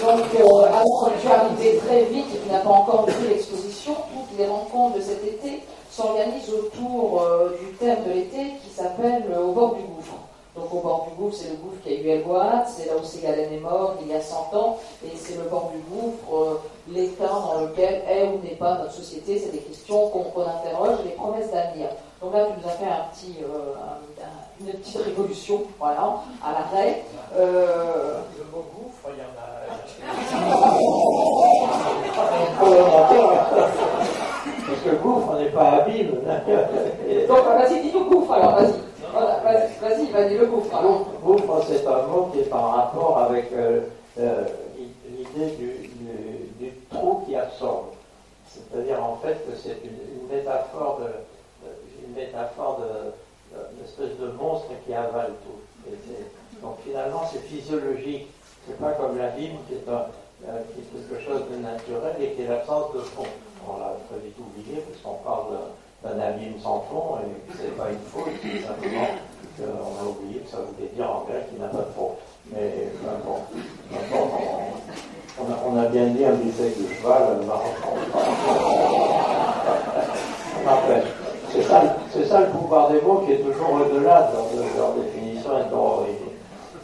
[0.03, 3.95] Donc, euh, alors tu es arrivé très vite et tu n'as pas encore vu l'exposition,
[3.95, 9.25] toutes les rencontres de cet été s'organisent autour euh, du thème de l'été qui s'appelle
[9.31, 10.15] euh, Au bord du gouffre.
[10.57, 13.05] Donc, au bord du gouffre, c'est le gouffre qui a eu Elgoat, c'est là où
[13.05, 17.27] Ségalène est mort il y a 100 ans, et c'est le bord du gouffre, l'état
[17.27, 19.39] dans lequel est ou n'est pas notre société.
[19.39, 21.89] C'est des questions qu'on interroge, les promesses d'avenir.
[22.21, 23.37] Donc là, tu nous as fait un petit,
[24.61, 27.03] une petite révolution, voilà, à l'arrêt.
[27.35, 28.21] Euh...
[28.37, 29.49] Le mot gouffre, il y en a.
[34.73, 36.13] Parce que gouffre n'est pas abîme.
[37.29, 38.73] Donc vas-y, dis le gouffre alors, vas-y.
[39.81, 40.75] Vas-y, vas-y, le gouffre.
[40.75, 41.07] Alors.
[41.23, 43.83] Gouffre, c'est un mot qui est en rapport avec euh,
[44.19, 44.45] euh,
[45.11, 47.89] l'idée du, du, du, trou qui absorbe.
[48.49, 53.13] C'est-à-dire en fait que c'est une, une, métaphore de, une métaphore de
[53.85, 55.93] espèce de monstre qui avale tout.
[56.63, 58.29] donc finalement, c'est physiologique.
[58.67, 60.07] C'est pas comme l'abîme qui est, un,
[60.43, 63.27] qui est quelque chose de naturel et qui est l'absence de fond.
[63.69, 65.55] On l'a très vite oublié parce qu'on parle
[66.03, 69.07] d'un abîme sans fond et c'est pas une faute, c'est simplement
[69.57, 72.17] qu'on a oublié que ça voulait dire en grec qu'il n'a pas de fond.
[72.51, 72.91] Mais
[73.25, 73.39] bon,
[75.39, 77.23] on, a, bien dit un bisec de cheval,
[80.67, 81.05] rappelle.
[81.53, 81.83] C'est ça,
[82.31, 85.83] ça, le pouvoir des mots qui est toujours au-delà de leur, définition et de leur
[85.83, 86.33] origine.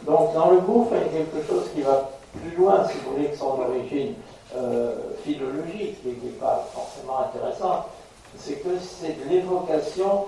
[0.05, 3.15] Donc dans le gouffre, il y a quelque chose qui va plus loin, si vous
[3.15, 4.13] voulez, que son origine
[4.55, 7.85] euh, philologique, qui n'est pas forcément intéressante,
[8.37, 10.25] c'est que c'est l'évocation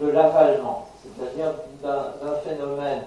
[0.00, 3.02] de l'avalement, c'est-à-dire d'un phénomène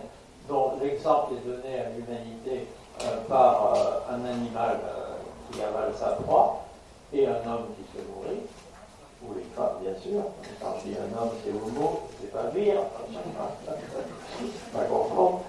[0.48, 2.68] dont l'exemple est donné à l'humanité
[3.04, 4.80] euh, par euh, un animal
[5.52, 6.66] qui avale sa proie
[7.14, 8.42] et un homme qui se nourrit
[9.22, 10.24] ou les femmes, bien sûr.
[10.62, 12.82] Quand je dis un homme, c'est homo, c'est pas vire,
[14.74, 15.42] pas comprendre.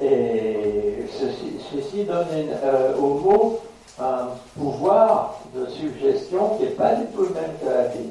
[0.00, 2.26] Et ceci, donne
[2.64, 3.60] euh, au mot
[3.98, 4.28] un
[4.58, 8.10] pouvoir de suggestion qui n'est pas du tout le même que la vie.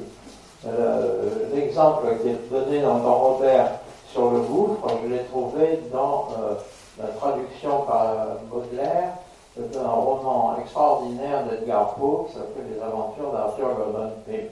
[0.66, 3.70] Euh, l'exemple qui est donné dans, dans, Robert
[4.10, 6.54] sur le gouffre, je l'ai trouvé dans euh,
[6.98, 9.12] la traduction par Baudelaire
[9.56, 14.48] d'un roman extraordinaire d'Edgar Poe qui s'appelle Les aventures d'Arthur Gordon Pym.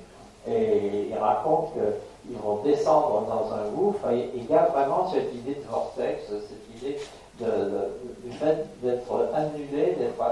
[0.47, 5.35] Et il raconte qu'ils vont descendre dans un gouffre et il y a vraiment cette
[5.35, 6.99] idée de vortex, cette idée
[7.39, 10.23] du fait d'être annulé, d'être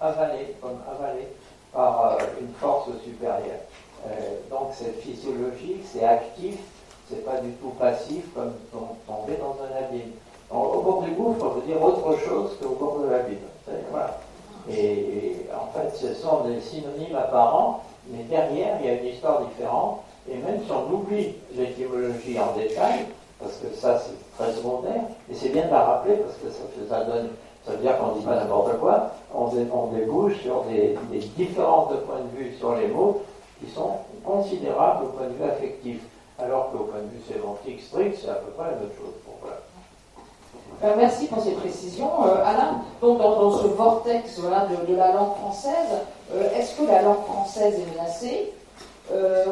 [0.00, 1.28] avalé, comme avalé
[1.72, 3.60] par euh, une force supérieure.
[4.06, 4.10] Euh,
[4.50, 6.56] donc c'est physiologique, c'est actif,
[7.10, 8.52] c'est pas du tout passif comme
[9.06, 10.12] tomber dans un abîme.
[10.50, 13.38] au bord du gouffre, on veut dire autre chose qu'au bord de l'abîme.
[13.90, 14.18] Voilà.
[14.70, 19.44] et, en fait, ce sont des synonymes apparents mais derrière, il y a une histoire
[19.46, 20.00] différente.
[20.30, 23.06] Et même si on oublie l'étymologie en détail,
[23.40, 27.04] parce que ça c'est très secondaire, et c'est bien de la rappeler parce que ça,
[27.04, 27.30] donne,
[27.64, 29.46] ça veut dire qu'on ne dit pas n'importe quoi, on,
[29.88, 30.96] débouche sur des,
[31.36, 33.22] différences de points de vue sur les mots
[33.60, 33.92] qui sont
[34.24, 36.00] considérables au point de vue affectif,
[36.38, 39.14] alors qu'au point de vue sémantique strict, c'est à peu près la même chose.
[40.84, 42.26] Euh, merci pour ces précisions.
[42.26, 46.02] Euh, Alain, donc dans, ce vortex de, la langue française,
[46.34, 48.52] euh, est-ce que la langue française est menacée?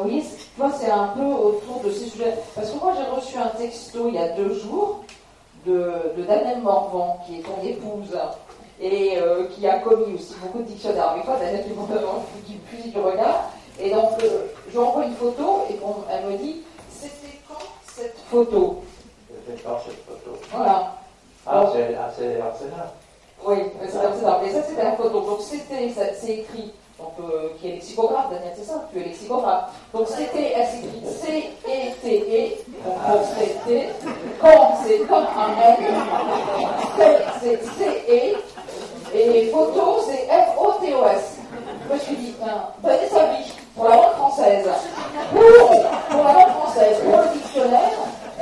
[0.03, 0.23] Oui,
[0.57, 2.35] toi c'est un peu autour de ces sujets.
[2.55, 5.03] Parce que moi j'ai reçu un texto il y a deux jours
[5.65, 8.17] de, de Daniel Morvan, qui est ton épouse,
[8.81, 9.17] et
[9.55, 13.49] qui a commis aussi beaucoup de dictionnaires avec toi, Daniel qui me fusil du regard.
[13.79, 15.75] Et donc je lui envoie une photo et
[16.11, 17.55] elle me dit, c'était quand
[17.93, 18.83] cette photo?
[19.47, 20.37] J'ai pas cette photo?
[20.51, 20.93] Voilà.
[21.47, 22.89] Ah, c'est Arsenal.
[23.45, 24.43] Oui, c'est Arsenal.
[24.45, 25.21] Et ça, c'était la photo.
[25.21, 29.65] Donc, c'était, c'est écrit, euh, qui est lexicographe, Daniel, c'est ça Tu es lexicographe.
[29.93, 33.89] Donc, c'était, elle s'écrit C-E-T-E, pour c'était,
[34.41, 35.85] quand c'est comme un N,
[37.41, 38.37] c'est C-E,
[39.13, 41.37] et photo, c'est F-O-T-O-S.
[41.87, 42.35] Je me suis dit,
[42.83, 44.67] donnez sa vie pour la langue française?
[45.31, 45.69] Pour,
[46.09, 47.91] pour la langue française, pour le dictionnaire,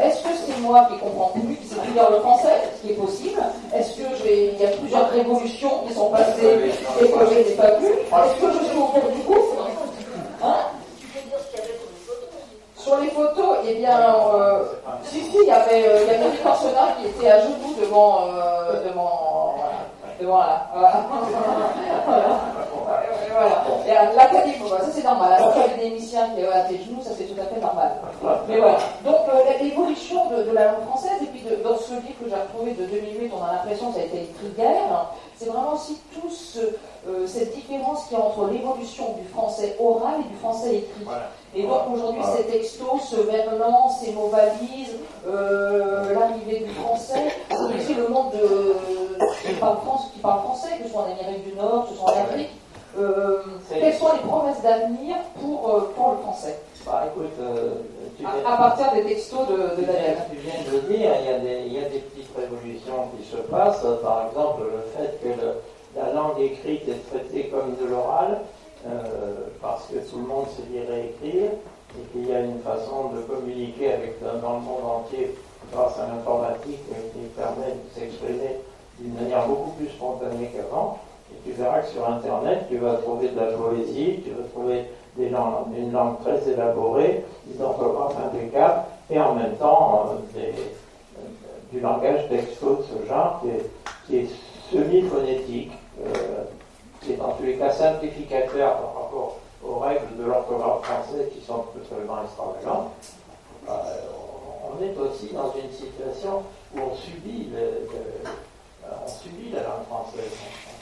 [0.01, 2.93] est-ce que c'est moi qui comprends plus, qui sais plus lire le français, ce qui
[2.93, 3.41] est possible?
[3.73, 7.71] Est-ce que il y a plusieurs révolutions qui sont passées et que je n'ai pas
[7.79, 9.69] vu Est-ce que je suis au cours du gouffre
[10.43, 10.55] Hein?
[12.75, 13.97] Sur les photos, eh bien,
[14.35, 14.63] euh,
[15.05, 16.25] si, si, il y avait, euh, il y avait
[16.99, 19.55] qui était à genoux devant, euh, devant,
[20.19, 20.67] devant là.
[20.73, 20.93] Voilà.
[22.05, 23.63] voilà.
[24.15, 25.41] L'académie, ça c'est normal.
[25.55, 27.91] L'académicien qui à tes genoux, ça c'est tout à fait normal.
[28.47, 28.77] Mais voilà.
[29.03, 32.29] Donc euh, l'évolution de, de, la langue française, et puis de, dans ce livre que
[32.29, 35.09] j'ai retrouvé de 2008, on a l'impression que ça a été écrit guerre,
[35.43, 39.75] c'est vraiment aussi tout ce, euh, cette différence qu'il y a entre l'évolution du français
[39.79, 41.05] oral et du français écrit.
[41.55, 44.95] Et donc aujourd'hui, ces textos, ce verlan, ces mots valises,
[45.27, 48.75] euh, l'arrivée du français, c'est aussi le monde de,
[49.45, 51.99] qui, parle France, qui parle français, que ce soit en Amérique du Nord, que ce
[51.99, 52.49] soit en Afrique.
[52.97, 55.61] Euh, quelles sont les promesses d'avenir pour,
[55.95, 56.59] pour le français?
[56.85, 57.75] Bah, écoute, euh,
[58.25, 60.17] à, partir des textos de, de Daniel.
[60.29, 63.09] Tu viens de le dire, il y, a des, il y, a des, petites révolutions
[63.17, 63.85] qui se passent.
[64.01, 65.53] Par exemple, le fait que le,
[65.95, 68.41] la langue écrite est traitée comme de l'oral,
[69.61, 71.51] parce que tout le monde sait lire et écrire,
[71.97, 75.35] et qu'il y a une façon de communiquer avec, dans le monde entier
[75.71, 76.79] grâce à l'informatique
[77.13, 78.59] qui permet de s'exprimer
[78.99, 80.99] d'une manière beaucoup plus spontanée qu'avant.
[81.31, 84.85] Et tu verras que sur Internet, tu vas trouver de la poésie, tu vas trouver
[85.17, 90.51] des une langue très élaborée, des orthographes impeccables, et en même temps euh, euh,
[91.71, 93.43] du langage texto de ce genre
[94.07, 94.29] qui est,
[94.71, 95.71] semi-phonétique,
[96.03, 96.45] euh,
[97.01, 101.41] qui est en tous les cas simplificateur par rapport aux règles de l'orthographe française qui
[101.45, 102.91] sont absolument extravagantes.
[103.67, 106.41] on est aussi dans une situation
[106.73, 107.49] où on subit
[109.51, 110.31] la langue française,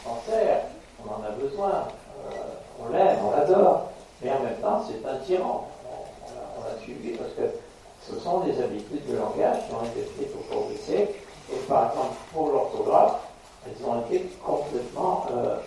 [0.06, 0.62] on, s'en sert,
[1.04, 1.88] on en a besoin,
[2.80, 3.92] on l'aime, on l'adore,
[4.22, 5.68] mais en même temps, c'est un tyran.
[6.58, 7.56] On, l'a subi parce que
[8.08, 11.92] ce sont des habitudes de langage qui ont été prises au cours des et par
[11.92, 13.20] exemple, pour l'orthographe,
[13.66, 15.58] elles ont été complètement euh.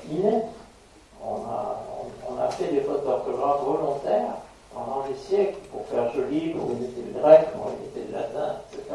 [1.26, 4.34] On a, fait des fautes d'orthographe volontaires
[4.74, 8.94] pendant les siècles pour faire joli, pour imiter le grec, pour imiter le latin, etc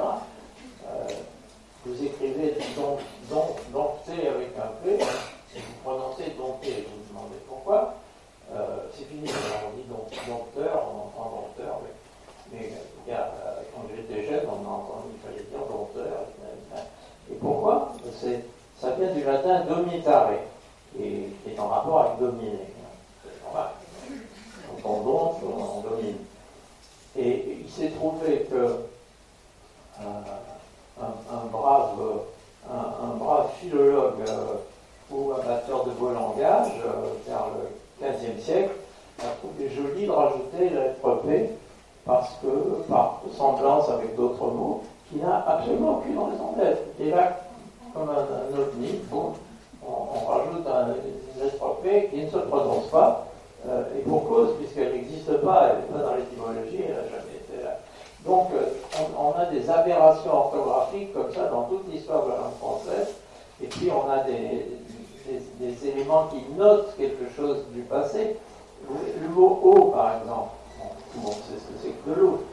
[1.85, 5.03] vous écrivez donc, donc, dompté avec un P,
[5.51, 8.08] si vous prononcez dompté, vous vous demandez pourquoi, euh,
[8.93, 9.29] c'est fini.
[9.29, 11.81] on dit donc, dompteur, on entend dompteur,
[12.51, 12.71] mais,
[13.11, 13.31] a,
[13.73, 16.25] quand j'étais jeune, on a entendu qu'il fallait dire dompteur.
[17.31, 17.93] Et pourquoi
[18.79, 20.31] Ça vient du latin domitare,
[20.95, 21.03] qui
[21.47, 22.59] est, en rapport avec dominer.
[23.23, 23.69] C'est normal.
[24.83, 26.17] Quand on on, domine.
[27.17, 28.55] Et il s'est trouvé que
[30.01, 30.03] euh,
[31.01, 31.99] un, brave,
[32.69, 34.55] un, brave philologue euh,
[35.11, 36.88] ou amateur de beau langage, euh,
[38.49, 38.71] siècle,
[39.39, 41.49] trouvé joli de rajouter la P
[42.05, 46.81] parce que, par semblance avec d'autres mots, qui n'a absolument aucune raison d'être.
[46.99, 47.41] Et là,
[47.93, 49.33] comme un, ovni, bon,
[49.85, 53.27] on, rajoute une lettre P qui ne se prononce pas,
[53.67, 57.35] euh, et pour cause, puisqu'elle n'existe pas, elle n'est pas dans l'étymologie, elle n'a jamais
[57.35, 57.79] été là.
[58.25, 58.69] Donc, euh,
[59.17, 63.15] on, a des aberrations orthographiques comme ça dans toute l'histoire de la langue française,
[63.61, 64.65] et puis on a des,
[65.87, 68.37] éléments qui notent quelque chose du passé.
[68.87, 70.51] Le, mot eau, par exemple,
[71.15, 72.43] bon, c'est ce que c'est que de l'eau.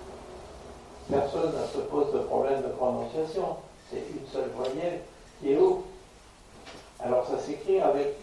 [1.11, 3.57] Personne ne se pose de problème de prononciation.
[3.91, 5.01] C'est une seule voyelle
[5.41, 5.85] qui est eau.
[6.99, 8.17] Alors ça s'écrit avec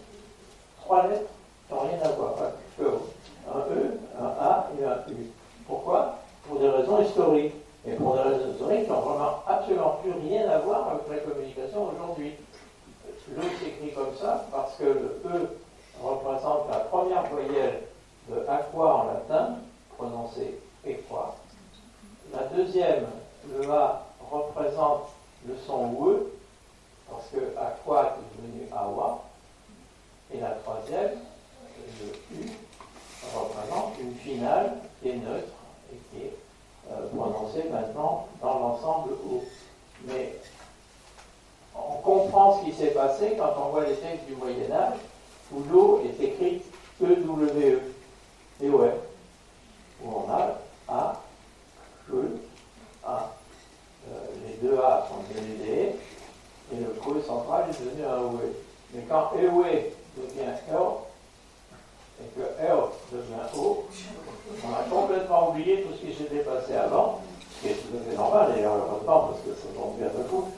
[0.81, 1.29] trois lettres
[1.67, 2.33] qui n'ont rien à voir.
[2.79, 5.31] Un E, un A et un U.
[5.67, 6.17] Pourquoi?
[6.47, 7.54] Pour des raisons historiques.
[7.85, 11.17] Et pour des raisons historiques qui n'ont vraiment absolument plus rien à voir avec la
[11.31, 12.33] communication aujourd'hui.
[13.30, 15.58] Le s'écrit comme ça parce que le E
[16.02, 17.84] représente la première voyelle
[18.30, 19.58] de aqua en latin,
[19.98, 21.36] prononcée equa.
[22.34, 23.06] La deuxième,
[23.50, 25.10] le A, représente
[25.48, 26.32] le son E,
[27.10, 29.24] parce que aqua est devenu awa.
[30.34, 31.19] Et la troisième,
[32.02, 32.52] le U,
[33.36, 35.54] représente une finale qui est neutre
[36.12, 36.38] qui est
[36.92, 39.44] euh, prononcé maintenant dans l'ensemble haut.
[40.06, 40.36] Mais
[42.04, 44.97] comprend ce qui s'est passé quand on voit les textes du Moyen Âge
[45.51, 46.63] où l'eau est écrite
[47.01, 47.79] E-W-E,
[48.62, 48.81] et où
[50.06, 51.21] on a A,
[52.12, 52.39] E,
[53.06, 53.29] A.
[54.10, 55.08] Euh, les deux A
[57.08, 58.54] OE central est devenu un OE.
[58.93, 61.08] Mais quand EOE devient EO,
[62.21, 63.85] et que EO devient O,
[64.63, 67.21] on a complètement oublié tout ce qui s'était passé avant,
[67.56, 70.23] ce qui est tout à fait normal d'ailleurs, heureusement, parce que ça tombe bien de
[70.29, 70.49] coup.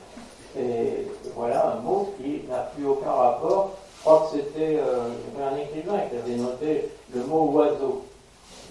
[0.57, 3.71] Et voilà un mot qui n'a plus aucun rapport.
[3.97, 5.09] Je crois que c'était euh,
[5.41, 8.05] un écrivain qui avait noté le mot oiseau.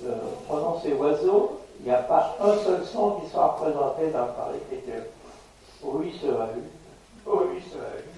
[0.04, 0.16] Euh,
[0.46, 5.04] prononcer oiseau, il n'y a pas un seul son qui soit représenté dans, par l'écriture.
[5.82, 6.62] Oui, ce a eu.
[7.26, 8.14] Oui, ce a eu.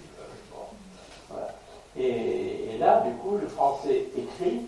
[1.31, 1.55] Voilà.
[1.97, 4.63] Et, et, là, du coup, le français écrit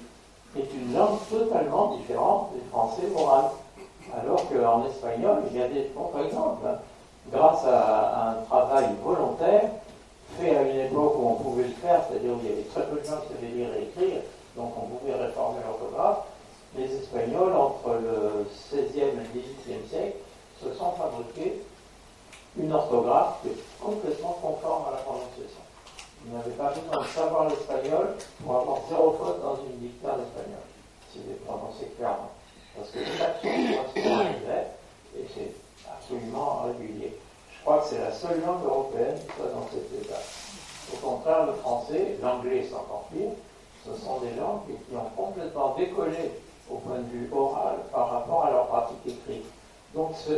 [0.57, 3.51] est une langue totalement différente du français oral.
[4.17, 6.67] Alors qu'en espagnol, il y a des contre-exemples.
[7.33, 9.71] Grâce à, un travail volontaire,
[10.39, 12.85] fait à une époque où on pouvait le faire, c'est-à-dire où il y avait très
[12.87, 14.23] peu de gens qui savaient lire et écrire,
[14.57, 16.25] donc on pouvait réformer l'orthographe,
[16.77, 20.17] les Espagnols, entre le XVIe et le XVIIIe siècle,
[20.63, 21.63] se sont fabriqués
[22.59, 25.63] une orthographe qui est complètement conforme à la prononciation.
[26.27, 28.09] Ils n'avaient pas besoin de savoir l'espagnol
[28.43, 30.65] pour avoir zéro faute dans une dictée en espagnol,
[31.13, 32.33] si c'est prononcé clairement.
[32.77, 34.61] Parce que chaque son correspond à
[35.17, 35.68] et c'est
[36.09, 37.13] absolument régulier.
[37.53, 40.21] Je crois que c'est la seule langue européenne qui soit dans cet état.
[40.93, 43.31] Au contraire, le français, l'anglais c'est encore pire,
[43.85, 46.33] ce sont des langues qui ont complètement décollé
[46.71, 49.45] au point de vue oral par rapport à leur pratique écrite.
[49.95, 50.33] Donc ce,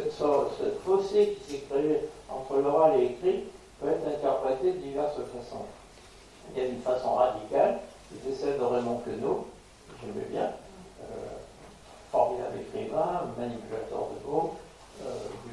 [0.84, 3.44] fossé qui s'est créé entre l'oral et l'écrit
[3.80, 5.64] peut être interprété de diverses façons.
[6.52, 9.46] Il y a une façon radicale, qui celle de Raymond Queneau,
[9.88, 10.50] que j'aimais bien,
[11.02, 11.38] euh,
[12.10, 14.54] formidable écrivain, manipulateur de mots,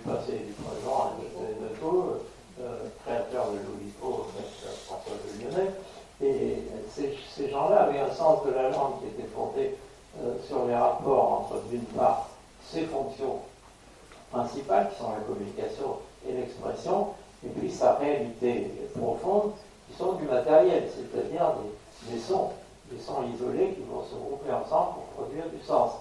[0.07, 2.03] passé et du présent, de tout,
[2.61, 4.27] euh, créateur de l'Oulipo,
[4.85, 5.71] François de Lyonnais.
[6.21, 9.75] Et ces, gens-là avaient un sens de la langue qui était fondé
[10.19, 12.29] euh, sur les rapports entre, d'une part,
[12.65, 13.39] ces fonctions
[14.31, 15.97] principales, qui sont la communication
[16.27, 17.09] et l'expression,
[17.45, 19.51] et puis sa réalité profonde,
[19.87, 21.53] qui sont du matériel, c'est-à-dire
[22.09, 22.49] des, sons,
[22.91, 25.91] des sons isolés qui vont se grouper ensemble pour produire du sens.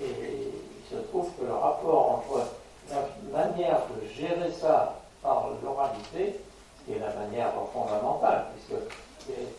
[0.00, 2.46] Et il se trouve que le rapport entre
[2.90, 6.40] la manière de gérer ça par l'oralité,
[6.84, 8.80] qui est la manière fondamentale, puisque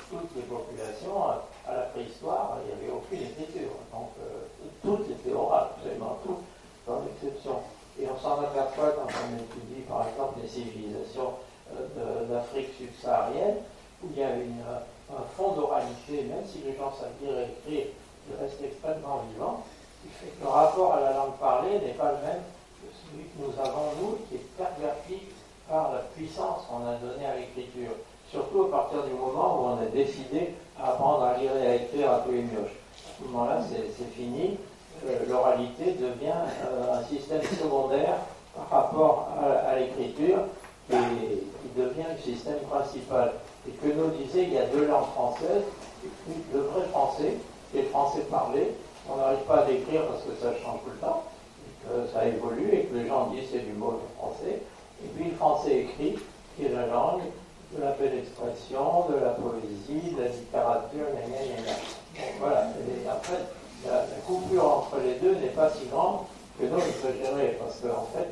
[0.09, 1.23] toutes les populations
[1.67, 3.73] à la préhistoire, il n'y avait aucune écriture.
[3.91, 4.45] Donc, euh,
[4.83, 6.37] tout était oral, absolument tout,
[6.85, 7.59] sans exception.
[7.99, 11.33] Et on s'en aperçoit quand on étudie, par exemple, les civilisations
[11.73, 13.57] euh, d'Afrique subsaharienne,
[14.03, 17.87] où il y a un fond d'oralité, même si les gens savent lire et écrire,
[18.29, 19.63] il reste extrêmement vivant,
[20.01, 22.43] qui fait que le rapport à la langue parlée n'est pas le même
[22.91, 25.27] celui que nous avons, nous, qui est perverti
[25.69, 27.95] par la puissance qu'on a donnée à l'écriture
[28.31, 31.75] surtout à partir du moment où on a décidé à apprendre à lire et à
[31.75, 32.75] écrire à tous les mioches.
[32.75, 34.57] À ce moment-là, c'est fini.
[35.05, 38.17] Euh, l'oralité devient euh, un système secondaire
[38.55, 39.29] par rapport
[39.67, 40.39] à, l'écriture
[40.89, 43.33] et qui devient le système principal.
[43.67, 45.63] Et que nous disait, il y a deux langues françaises,
[46.53, 47.33] le vrai français
[47.73, 48.71] et le français parlé.
[49.09, 51.23] On n'arrive pas à l'écrire parce que ça change tout le temps,
[52.13, 54.61] ça évolue et que les gens disent c'est du mot français.
[55.03, 56.15] Et puis le français écrit,
[56.55, 57.21] qui est la langue
[57.75, 62.23] de la belle expression, de la poésie, de la littérature, gna gna gna.
[62.39, 62.61] voilà.
[62.61, 63.41] Et après,
[63.85, 66.21] la, coupure entre les deux n'est pas si grande
[66.59, 68.29] que nous exagérer, parce qu'en fait,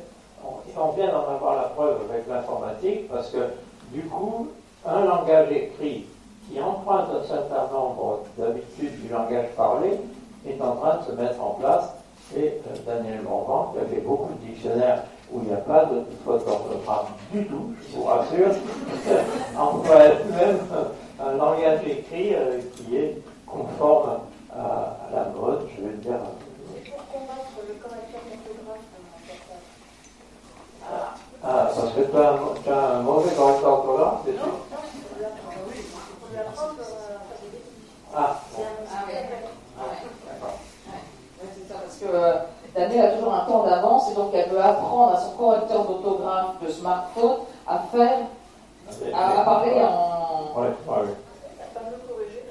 [0.76, 3.50] on, vient d'en avoir la preuve avec l'informatique, parce que
[3.92, 4.48] du coup,
[4.86, 6.06] un langage écrit
[6.48, 9.98] qui emprunte un certain nombre d'habitudes du langage parlé
[10.46, 11.90] est en train de se mettre en place.
[12.36, 15.84] Et euh, Daniel Morvan, qui a fait beaucoup de dictionnaires où il n'y a pas
[15.86, 18.54] de faute d'orthographe du tout, je vous rassure,
[19.58, 20.58] emploie même
[21.20, 24.20] un langage écrit euh, qui est conforme
[24.52, 26.20] à, la mode, je vais dire.
[26.84, 28.80] Pour combattre le correcteur d'orthographe,
[30.86, 34.52] ah, ah, parce que tu as, tu as un mauvais correcteur d'orthographe, c'est tout Non,
[34.52, 35.30] non,
[36.20, 37.58] pour l'apprendre à faire des
[38.14, 38.62] Ah, bon.
[38.62, 39.14] ah, oui.
[39.78, 39.96] ah ouais.
[40.28, 40.58] D'accord.
[40.88, 42.06] Ouais, c'est ça, parce que.
[42.06, 42.34] Euh,
[42.74, 46.60] Daniel a toujours un temps d'avance et donc elle veut apprendre à son correcteur d'autographe
[46.62, 48.18] de smartphone à faire,
[49.14, 50.52] à, parler en.
[50.60, 51.08] Ouais, ouais,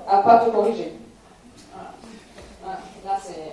[0.08, 0.94] À pas te corriger.
[3.06, 3.52] Là, c'est.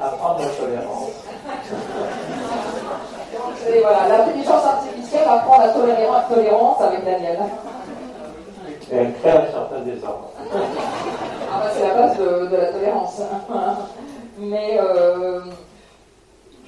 [0.00, 1.10] Apprendre la tolérance.
[3.68, 7.40] Et voilà, l'intelligence artificielle apprend la tolérance avec Daniel.
[8.92, 10.30] Et elle crée un certain désordre.
[10.38, 13.20] Ah bah, c'est la base de, de la tolérance.
[14.38, 14.78] Mais.
[14.80, 15.40] Euh,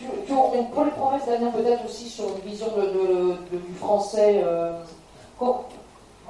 [0.06, 4.42] on peut les promesses, Damien, peut-être aussi sur une vision de, du français.
[4.44, 4.72] Euh,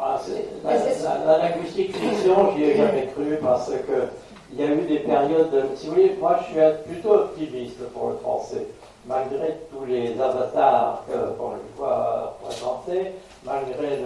[0.01, 0.21] ah,
[0.64, 4.09] la, linguistique fiction, j'y ai jamais cru parce que
[4.53, 5.51] il y a eu des périodes.
[5.51, 8.66] De, si vous voulez, moi je suis plutôt optimiste pour le français,
[9.07, 11.05] malgré tous les avatars
[11.39, 13.12] qu'on lui voit présenter,
[13.45, 14.03] malgré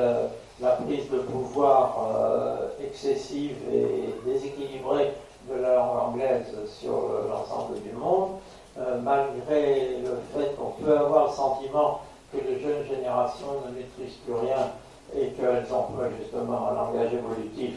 [0.61, 5.13] la prise de pouvoir euh, excessive et déséquilibrée
[5.51, 8.31] de la langue anglaise sur l'ensemble du monde,
[8.79, 12.01] euh, malgré le fait qu'on peut avoir le sentiment
[12.33, 14.73] que les jeunes générations ne maîtrisent plus rien
[15.14, 17.75] et qu'elles emploient justement un langage évolutif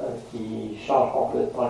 [0.00, 1.68] euh, qui change complètement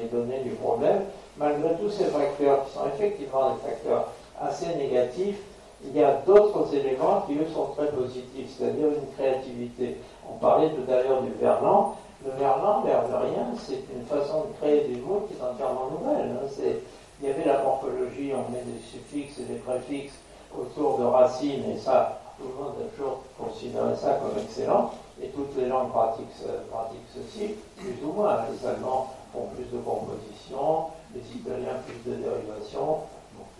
[0.00, 1.02] les, données du problème,
[1.36, 4.08] malgré tous ces facteurs qui sont effectivement des facteurs
[4.40, 5.38] assez négatifs,
[5.84, 9.98] il y a d'autres éléments qui, eux, sont très positifs, c'est-à-dire une créativité.
[10.28, 11.94] On parlait tout à l'heure du verlan.
[12.24, 15.90] Le verlan, l'air de rien, c'est une façon de créer des mots qui est entièrement
[15.92, 16.30] nouvelle.
[16.32, 16.72] Hein.
[17.20, 20.18] Il y avait la morphologie, on met des suffixes et des préfixes
[20.56, 24.92] autour de racines, et ça, tout le monde a toujours considéré ça comme excellent.
[25.20, 28.38] Et toutes les langues pratiquent, pratiquent ceci, plus ou moins.
[28.52, 32.98] Les Allemands font plus de composition, les Italiens plus de dérivation,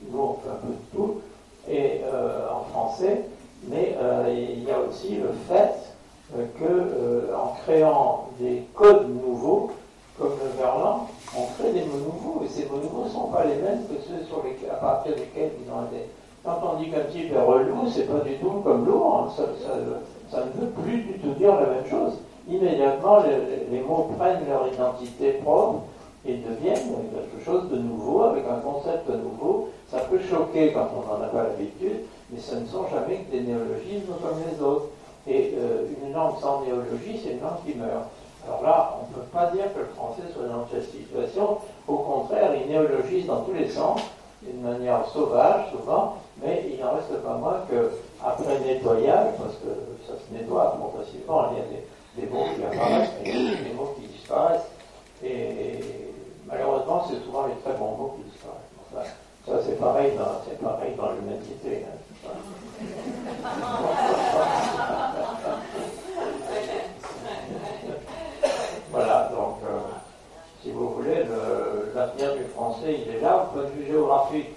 [0.03, 1.21] nous on fait un peu de tout
[1.69, 3.25] et euh, en français,
[3.65, 5.75] mais euh, il y a aussi le fait
[6.37, 9.71] euh, que en créant des codes nouveaux,
[10.19, 13.45] comme le verlan, on crée des mots nouveaux, et ces mots nouveaux ne sont pas
[13.45, 14.19] les mêmes que ceux
[14.71, 16.07] à partir desquels ils ont été.
[16.45, 19.45] Quand on dit qu'un type est relou, c'est pas du tout comme lourd, hein.
[20.31, 22.15] ça, ne veut plus du tout dire la même chose.
[22.49, 25.83] Immédiatement, les, les mots prennent leur identité propre
[26.25, 31.07] et deviennent quelque chose de nouveau, avec un concept nouveau, ça peut choquer quand on
[31.07, 34.87] n'en a pas l'habitude, mais ce ne sont jamais que des néologismes comme les autres.
[35.27, 38.09] Et euh, une langue sans néologie, c'est une langue qui meurt.
[38.49, 41.59] Alors là, on ne peut pas dire que le français soit dans cette situation.
[41.87, 44.01] Au contraire, il néologise dans tous les sens,
[44.43, 50.15] d'une manière sauvage souvent, mais il n'en reste pas moins qu'après nettoyage, parce que ça
[50.15, 54.71] se nettoie progressivement, il y a des, mots qui apparaissent, des mots qui disparaissent.
[55.23, 55.81] Et
[56.47, 59.15] malheureusement, c'est souvent les très bons mots qui disparaissent.
[59.47, 61.87] Ça, c'est pareil dans, c'est pareil dans l'humanité.
[61.87, 61.97] Hein.
[68.91, 69.79] voilà, donc, euh,
[70.63, 71.25] si vous voulez,
[71.95, 72.35] l'avenir
[72.89, 73.45] du français, il est là.
[73.45, 74.49] Au point de vue géographique,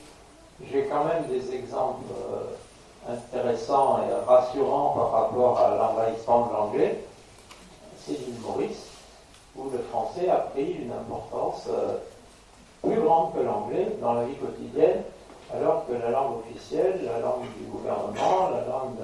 [0.71, 7.03] j'ai quand même des exemples euh, intéressants et rassurants par rapport à l'envahissement de l'anglais.
[7.97, 8.87] C'est l'île Maurice,
[9.55, 11.67] où le français a pris une importance.
[11.69, 11.97] Euh,
[12.81, 15.03] plus grande que l'anglais dans la vie quotidienne,
[15.53, 18.97] alors que la langue officielle, la langue du gouvernement, la langue,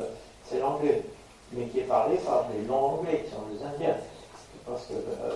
[0.45, 1.03] c'est l'anglais,
[1.51, 3.97] mais qui est parlé par des non-anglais, qui sont des Indiens.
[4.65, 5.35] Parce que euh,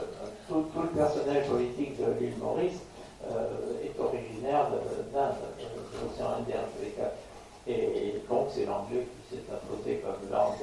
[0.50, 2.80] tout, le personnel politique de l'île Maurice
[3.84, 4.70] est originaire
[5.14, 7.12] d'Inde, de, l'océan Indien en cas.
[7.68, 10.58] Et, donc c'est l'anglais qui s'est imposé comme langue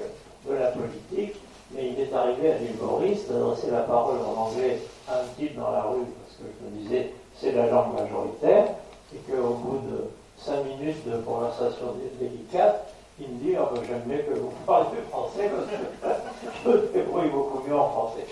[0.46, 1.40] de la politique.
[1.70, 5.54] Mais il est arrivé à l'île Maurice d'adresser la parole en anglais à un type
[5.54, 8.68] dans la rue, parce que je me disais, c'est la langue majoritaire,
[9.14, 10.04] et qu'au bout de
[10.38, 15.00] cinq minutes de conversation délicate, il me dit oh, ben, J'aime mieux que vous parliez
[15.10, 18.26] français parce que je me débrouille beaucoup mieux en français.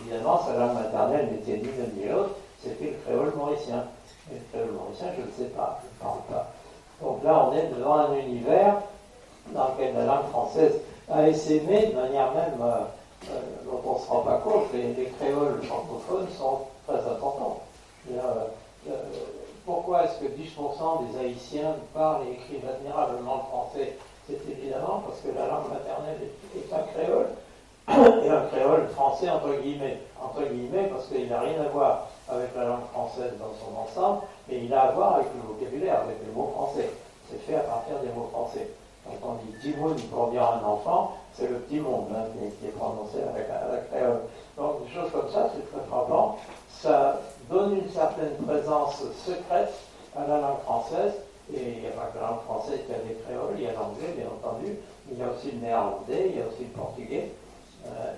[0.00, 2.34] Évidemment, sa langue maternelle n'était ni l'une ni l'autre,
[2.64, 3.84] c'était le créole mauricien.
[4.30, 6.52] Et le créole mauricien, je ne sais pas, je ne parle pas.
[7.02, 8.76] Donc là, on est devant un univers
[9.52, 12.80] dans lequel la langue française a essaimé de manière même euh,
[13.30, 14.72] euh, dont on ne se rend pas compte.
[14.72, 17.60] Les, les créoles francophones sont très importants.
[18.10, 18.92] Euh,
[19.64, 23.96] pourquoi est-ce que 10% des Haïtiens parlent et écrivent admirablement le français?
[24.26, 27.28] C'est évidemment parce que la langue maternelle est, un créole,
[28.24, 30.00] et un créole français entre guillemets.
[30.22, 34.22] Entre guillemets parce qu'il n'a rien à voir avec la langue française dans son ensemble,
[34.48, 36.90] mais il a à voir avec le vocabulaire, avec les mots français.
[37.30, 38.68] C'est fait à partir des mots français.
[39.04, 42.24] Quand on dit timoun pour dire un enfant, c'est le petit monde hein,
[42.58, 44.20] qui, est prononcé avec la créole.
[44.56, 46.38] Donc des choses comme ça, c'est très frappant.
[46.70, 47.20] Ça
[47.50, 49.74] donne une certaine présence secrète
[50.16, 51.12] à la langue française.
[51.52, 53.66] Et il n'y a pas que la langue française qui a des créoles, il y
[53.66, 54.78] a l'anglais, bien entendu,
[55.10, 57.32] il y a aussi le néerlandais, il y a aussi le portugais.
[57.86, 58.14] Euh,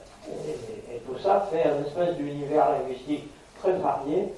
[0.92, 3.28] et, tout ça fait un espèce d'univers linguistique
[3.60, 4.32] très varié.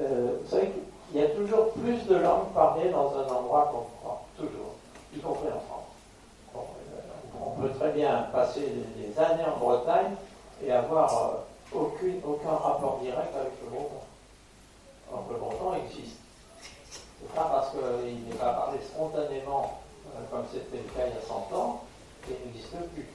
[0.00, 0.72] Euh, vous savez
[1.10, 4.74] qu'il y a toujours plus de langues parlées dans un endroit qu'on croit, toujours,
[5.14, 5.92] y compris en France.
[6.56, 6.58] Euh,
[7.44, 8.62] on peut très bien passer
[8.96, 10.14] des, années en Bretagne
[10.64, 11.44] et avoir
[11.74, 13.88] aucune, aucun rapport direct avec le monde
[15.12, 16.16] donc le breton existe.
[16.90, 21.18] C'est pas parce qu'il n'est pas parlé spontanément, euh, comme c'était le cas il y
[21.18, 21.84] a 100 ans,
[22.24, 23.06] qu'il n'existe plus.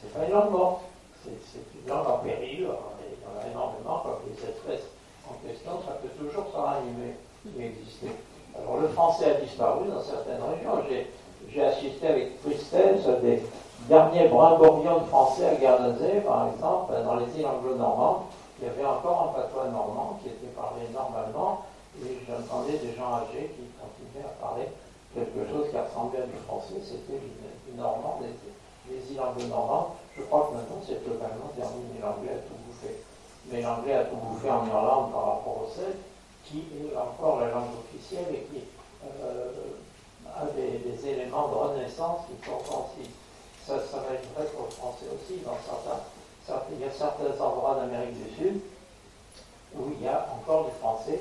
[0.00, 0.82] C'est pas une langue morte,
[1.24, 2.68] c'est une langue en péril,
[3.26, 4.88] en a énormément, comme les espèces
[5.28, 7.14] en question, ça peut toujours se ranimer,
[7.58, 8.10] exister.
[8.56, 10.82] Alors le français a disparu dans certaines régions.
[11.48, 13.42] J'ai assisté avec tristesse à des
[13.88, 18.22] derniers brimborions de français à Guernesey, par exemple, dans les îles anglo-normandes,
[18.60, 21.66] il y avait encore un patois normand qui était parlé normalement,
[21.98, 24.68] et j'entendais des gens âgés qui continuaient à parler
[25.12, 30.48] quelque chose qui ressemblait à du français, c'était du normand, des îles anglo-normandes, je crois
[30.48, 31.98] que maintenant c'est totalement terminé.
[32.00, 33.02] L'anglais a tout bouffé.
[33.50, 35.98] Mais l'anglais a tout bouffé en Irlande par rapport au celtes,
[36.44, 38.64] qui est encore la langue officielle et qui
[39.04, 39.50] euh,
[40.34, 43.14] a des, éléments de renaissance qui sont sensibles.
[43.66, 45.40] Ça, ça va être vrai pour le français aussi.
[45.44, 46.00] Dans certains,
[46.72, 48.60] il y a certains endroits d'Amérique du Sud
[49.74, 51.20] où il y a encore du français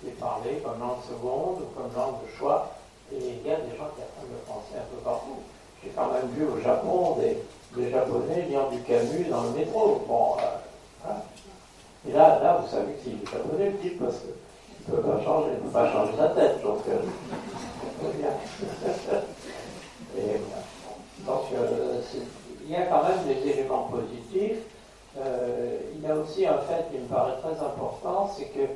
[0.00, 2.72] qui est parlé comme langue seconde ou comme langue de choix.
[3.12, 5.40] Et il y a des gens qui apprennent le français un peu partout.
[5.82, 7.38] J'ai quand même vu au Japon des,
[7.76, 10.02] des Japonais lire du Camus dans le métro.
[10.06, 11.16] Bon, euh, hein.
[12.08, 14.34] Et là, là, vous savez que s'il est japonais, le type, parce qu'il
[14.88, 16.62] ne peut pas changer, il ne peut pas changer sa tête.
[16.62, 17.02] Donc, euh,
[21.26, 22.00] donc euh,
[22.64, 24.62] il y a quand même des éléments positifs.
[25.16, 28.66] il y a aussi un fait qui me paraît très important, c'est que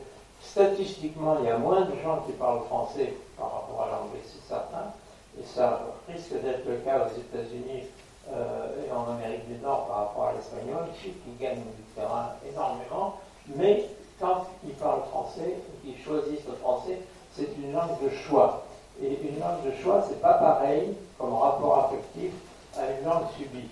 [0.44, 4.46] statistiquement, il y a moins de gens qui parlent français par rapport à l'anglais, c'est
[4.46, 4.92] certain.
[5.38, 7.84] Et ça risque d'être le cas aux États-Unis
[8.32, 11.64] euh, et en Amérique du Nord par rapport à l'espagnol, qui gagnent
[11.98, 13.20] énormément.
[13.56, 13.86] Mais
[14.20, 16.98] quand ils parlent français, qu'ils choisissent le français,
[17.36, 18.64] c'est une langue de choix.
[19.02, 22.32] Et une langue de choix, c'est pas pareil comme rapport affectif
[22.76, 23.68] à une langue subie.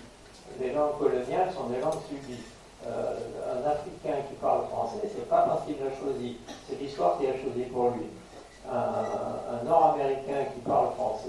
[0.59, 2.43] Les langues coloniales sont des langues subies.
[2.85, 3.15] Euh,
[3.47, 7.31] un Africain qui parle français, c'est pas parce qu'il l'a choisi, c'est l'histoire qui a
[7.31, 8.07] choisi pour lui.
[8.69, 11.22] Un Nord-Américain qui parle français,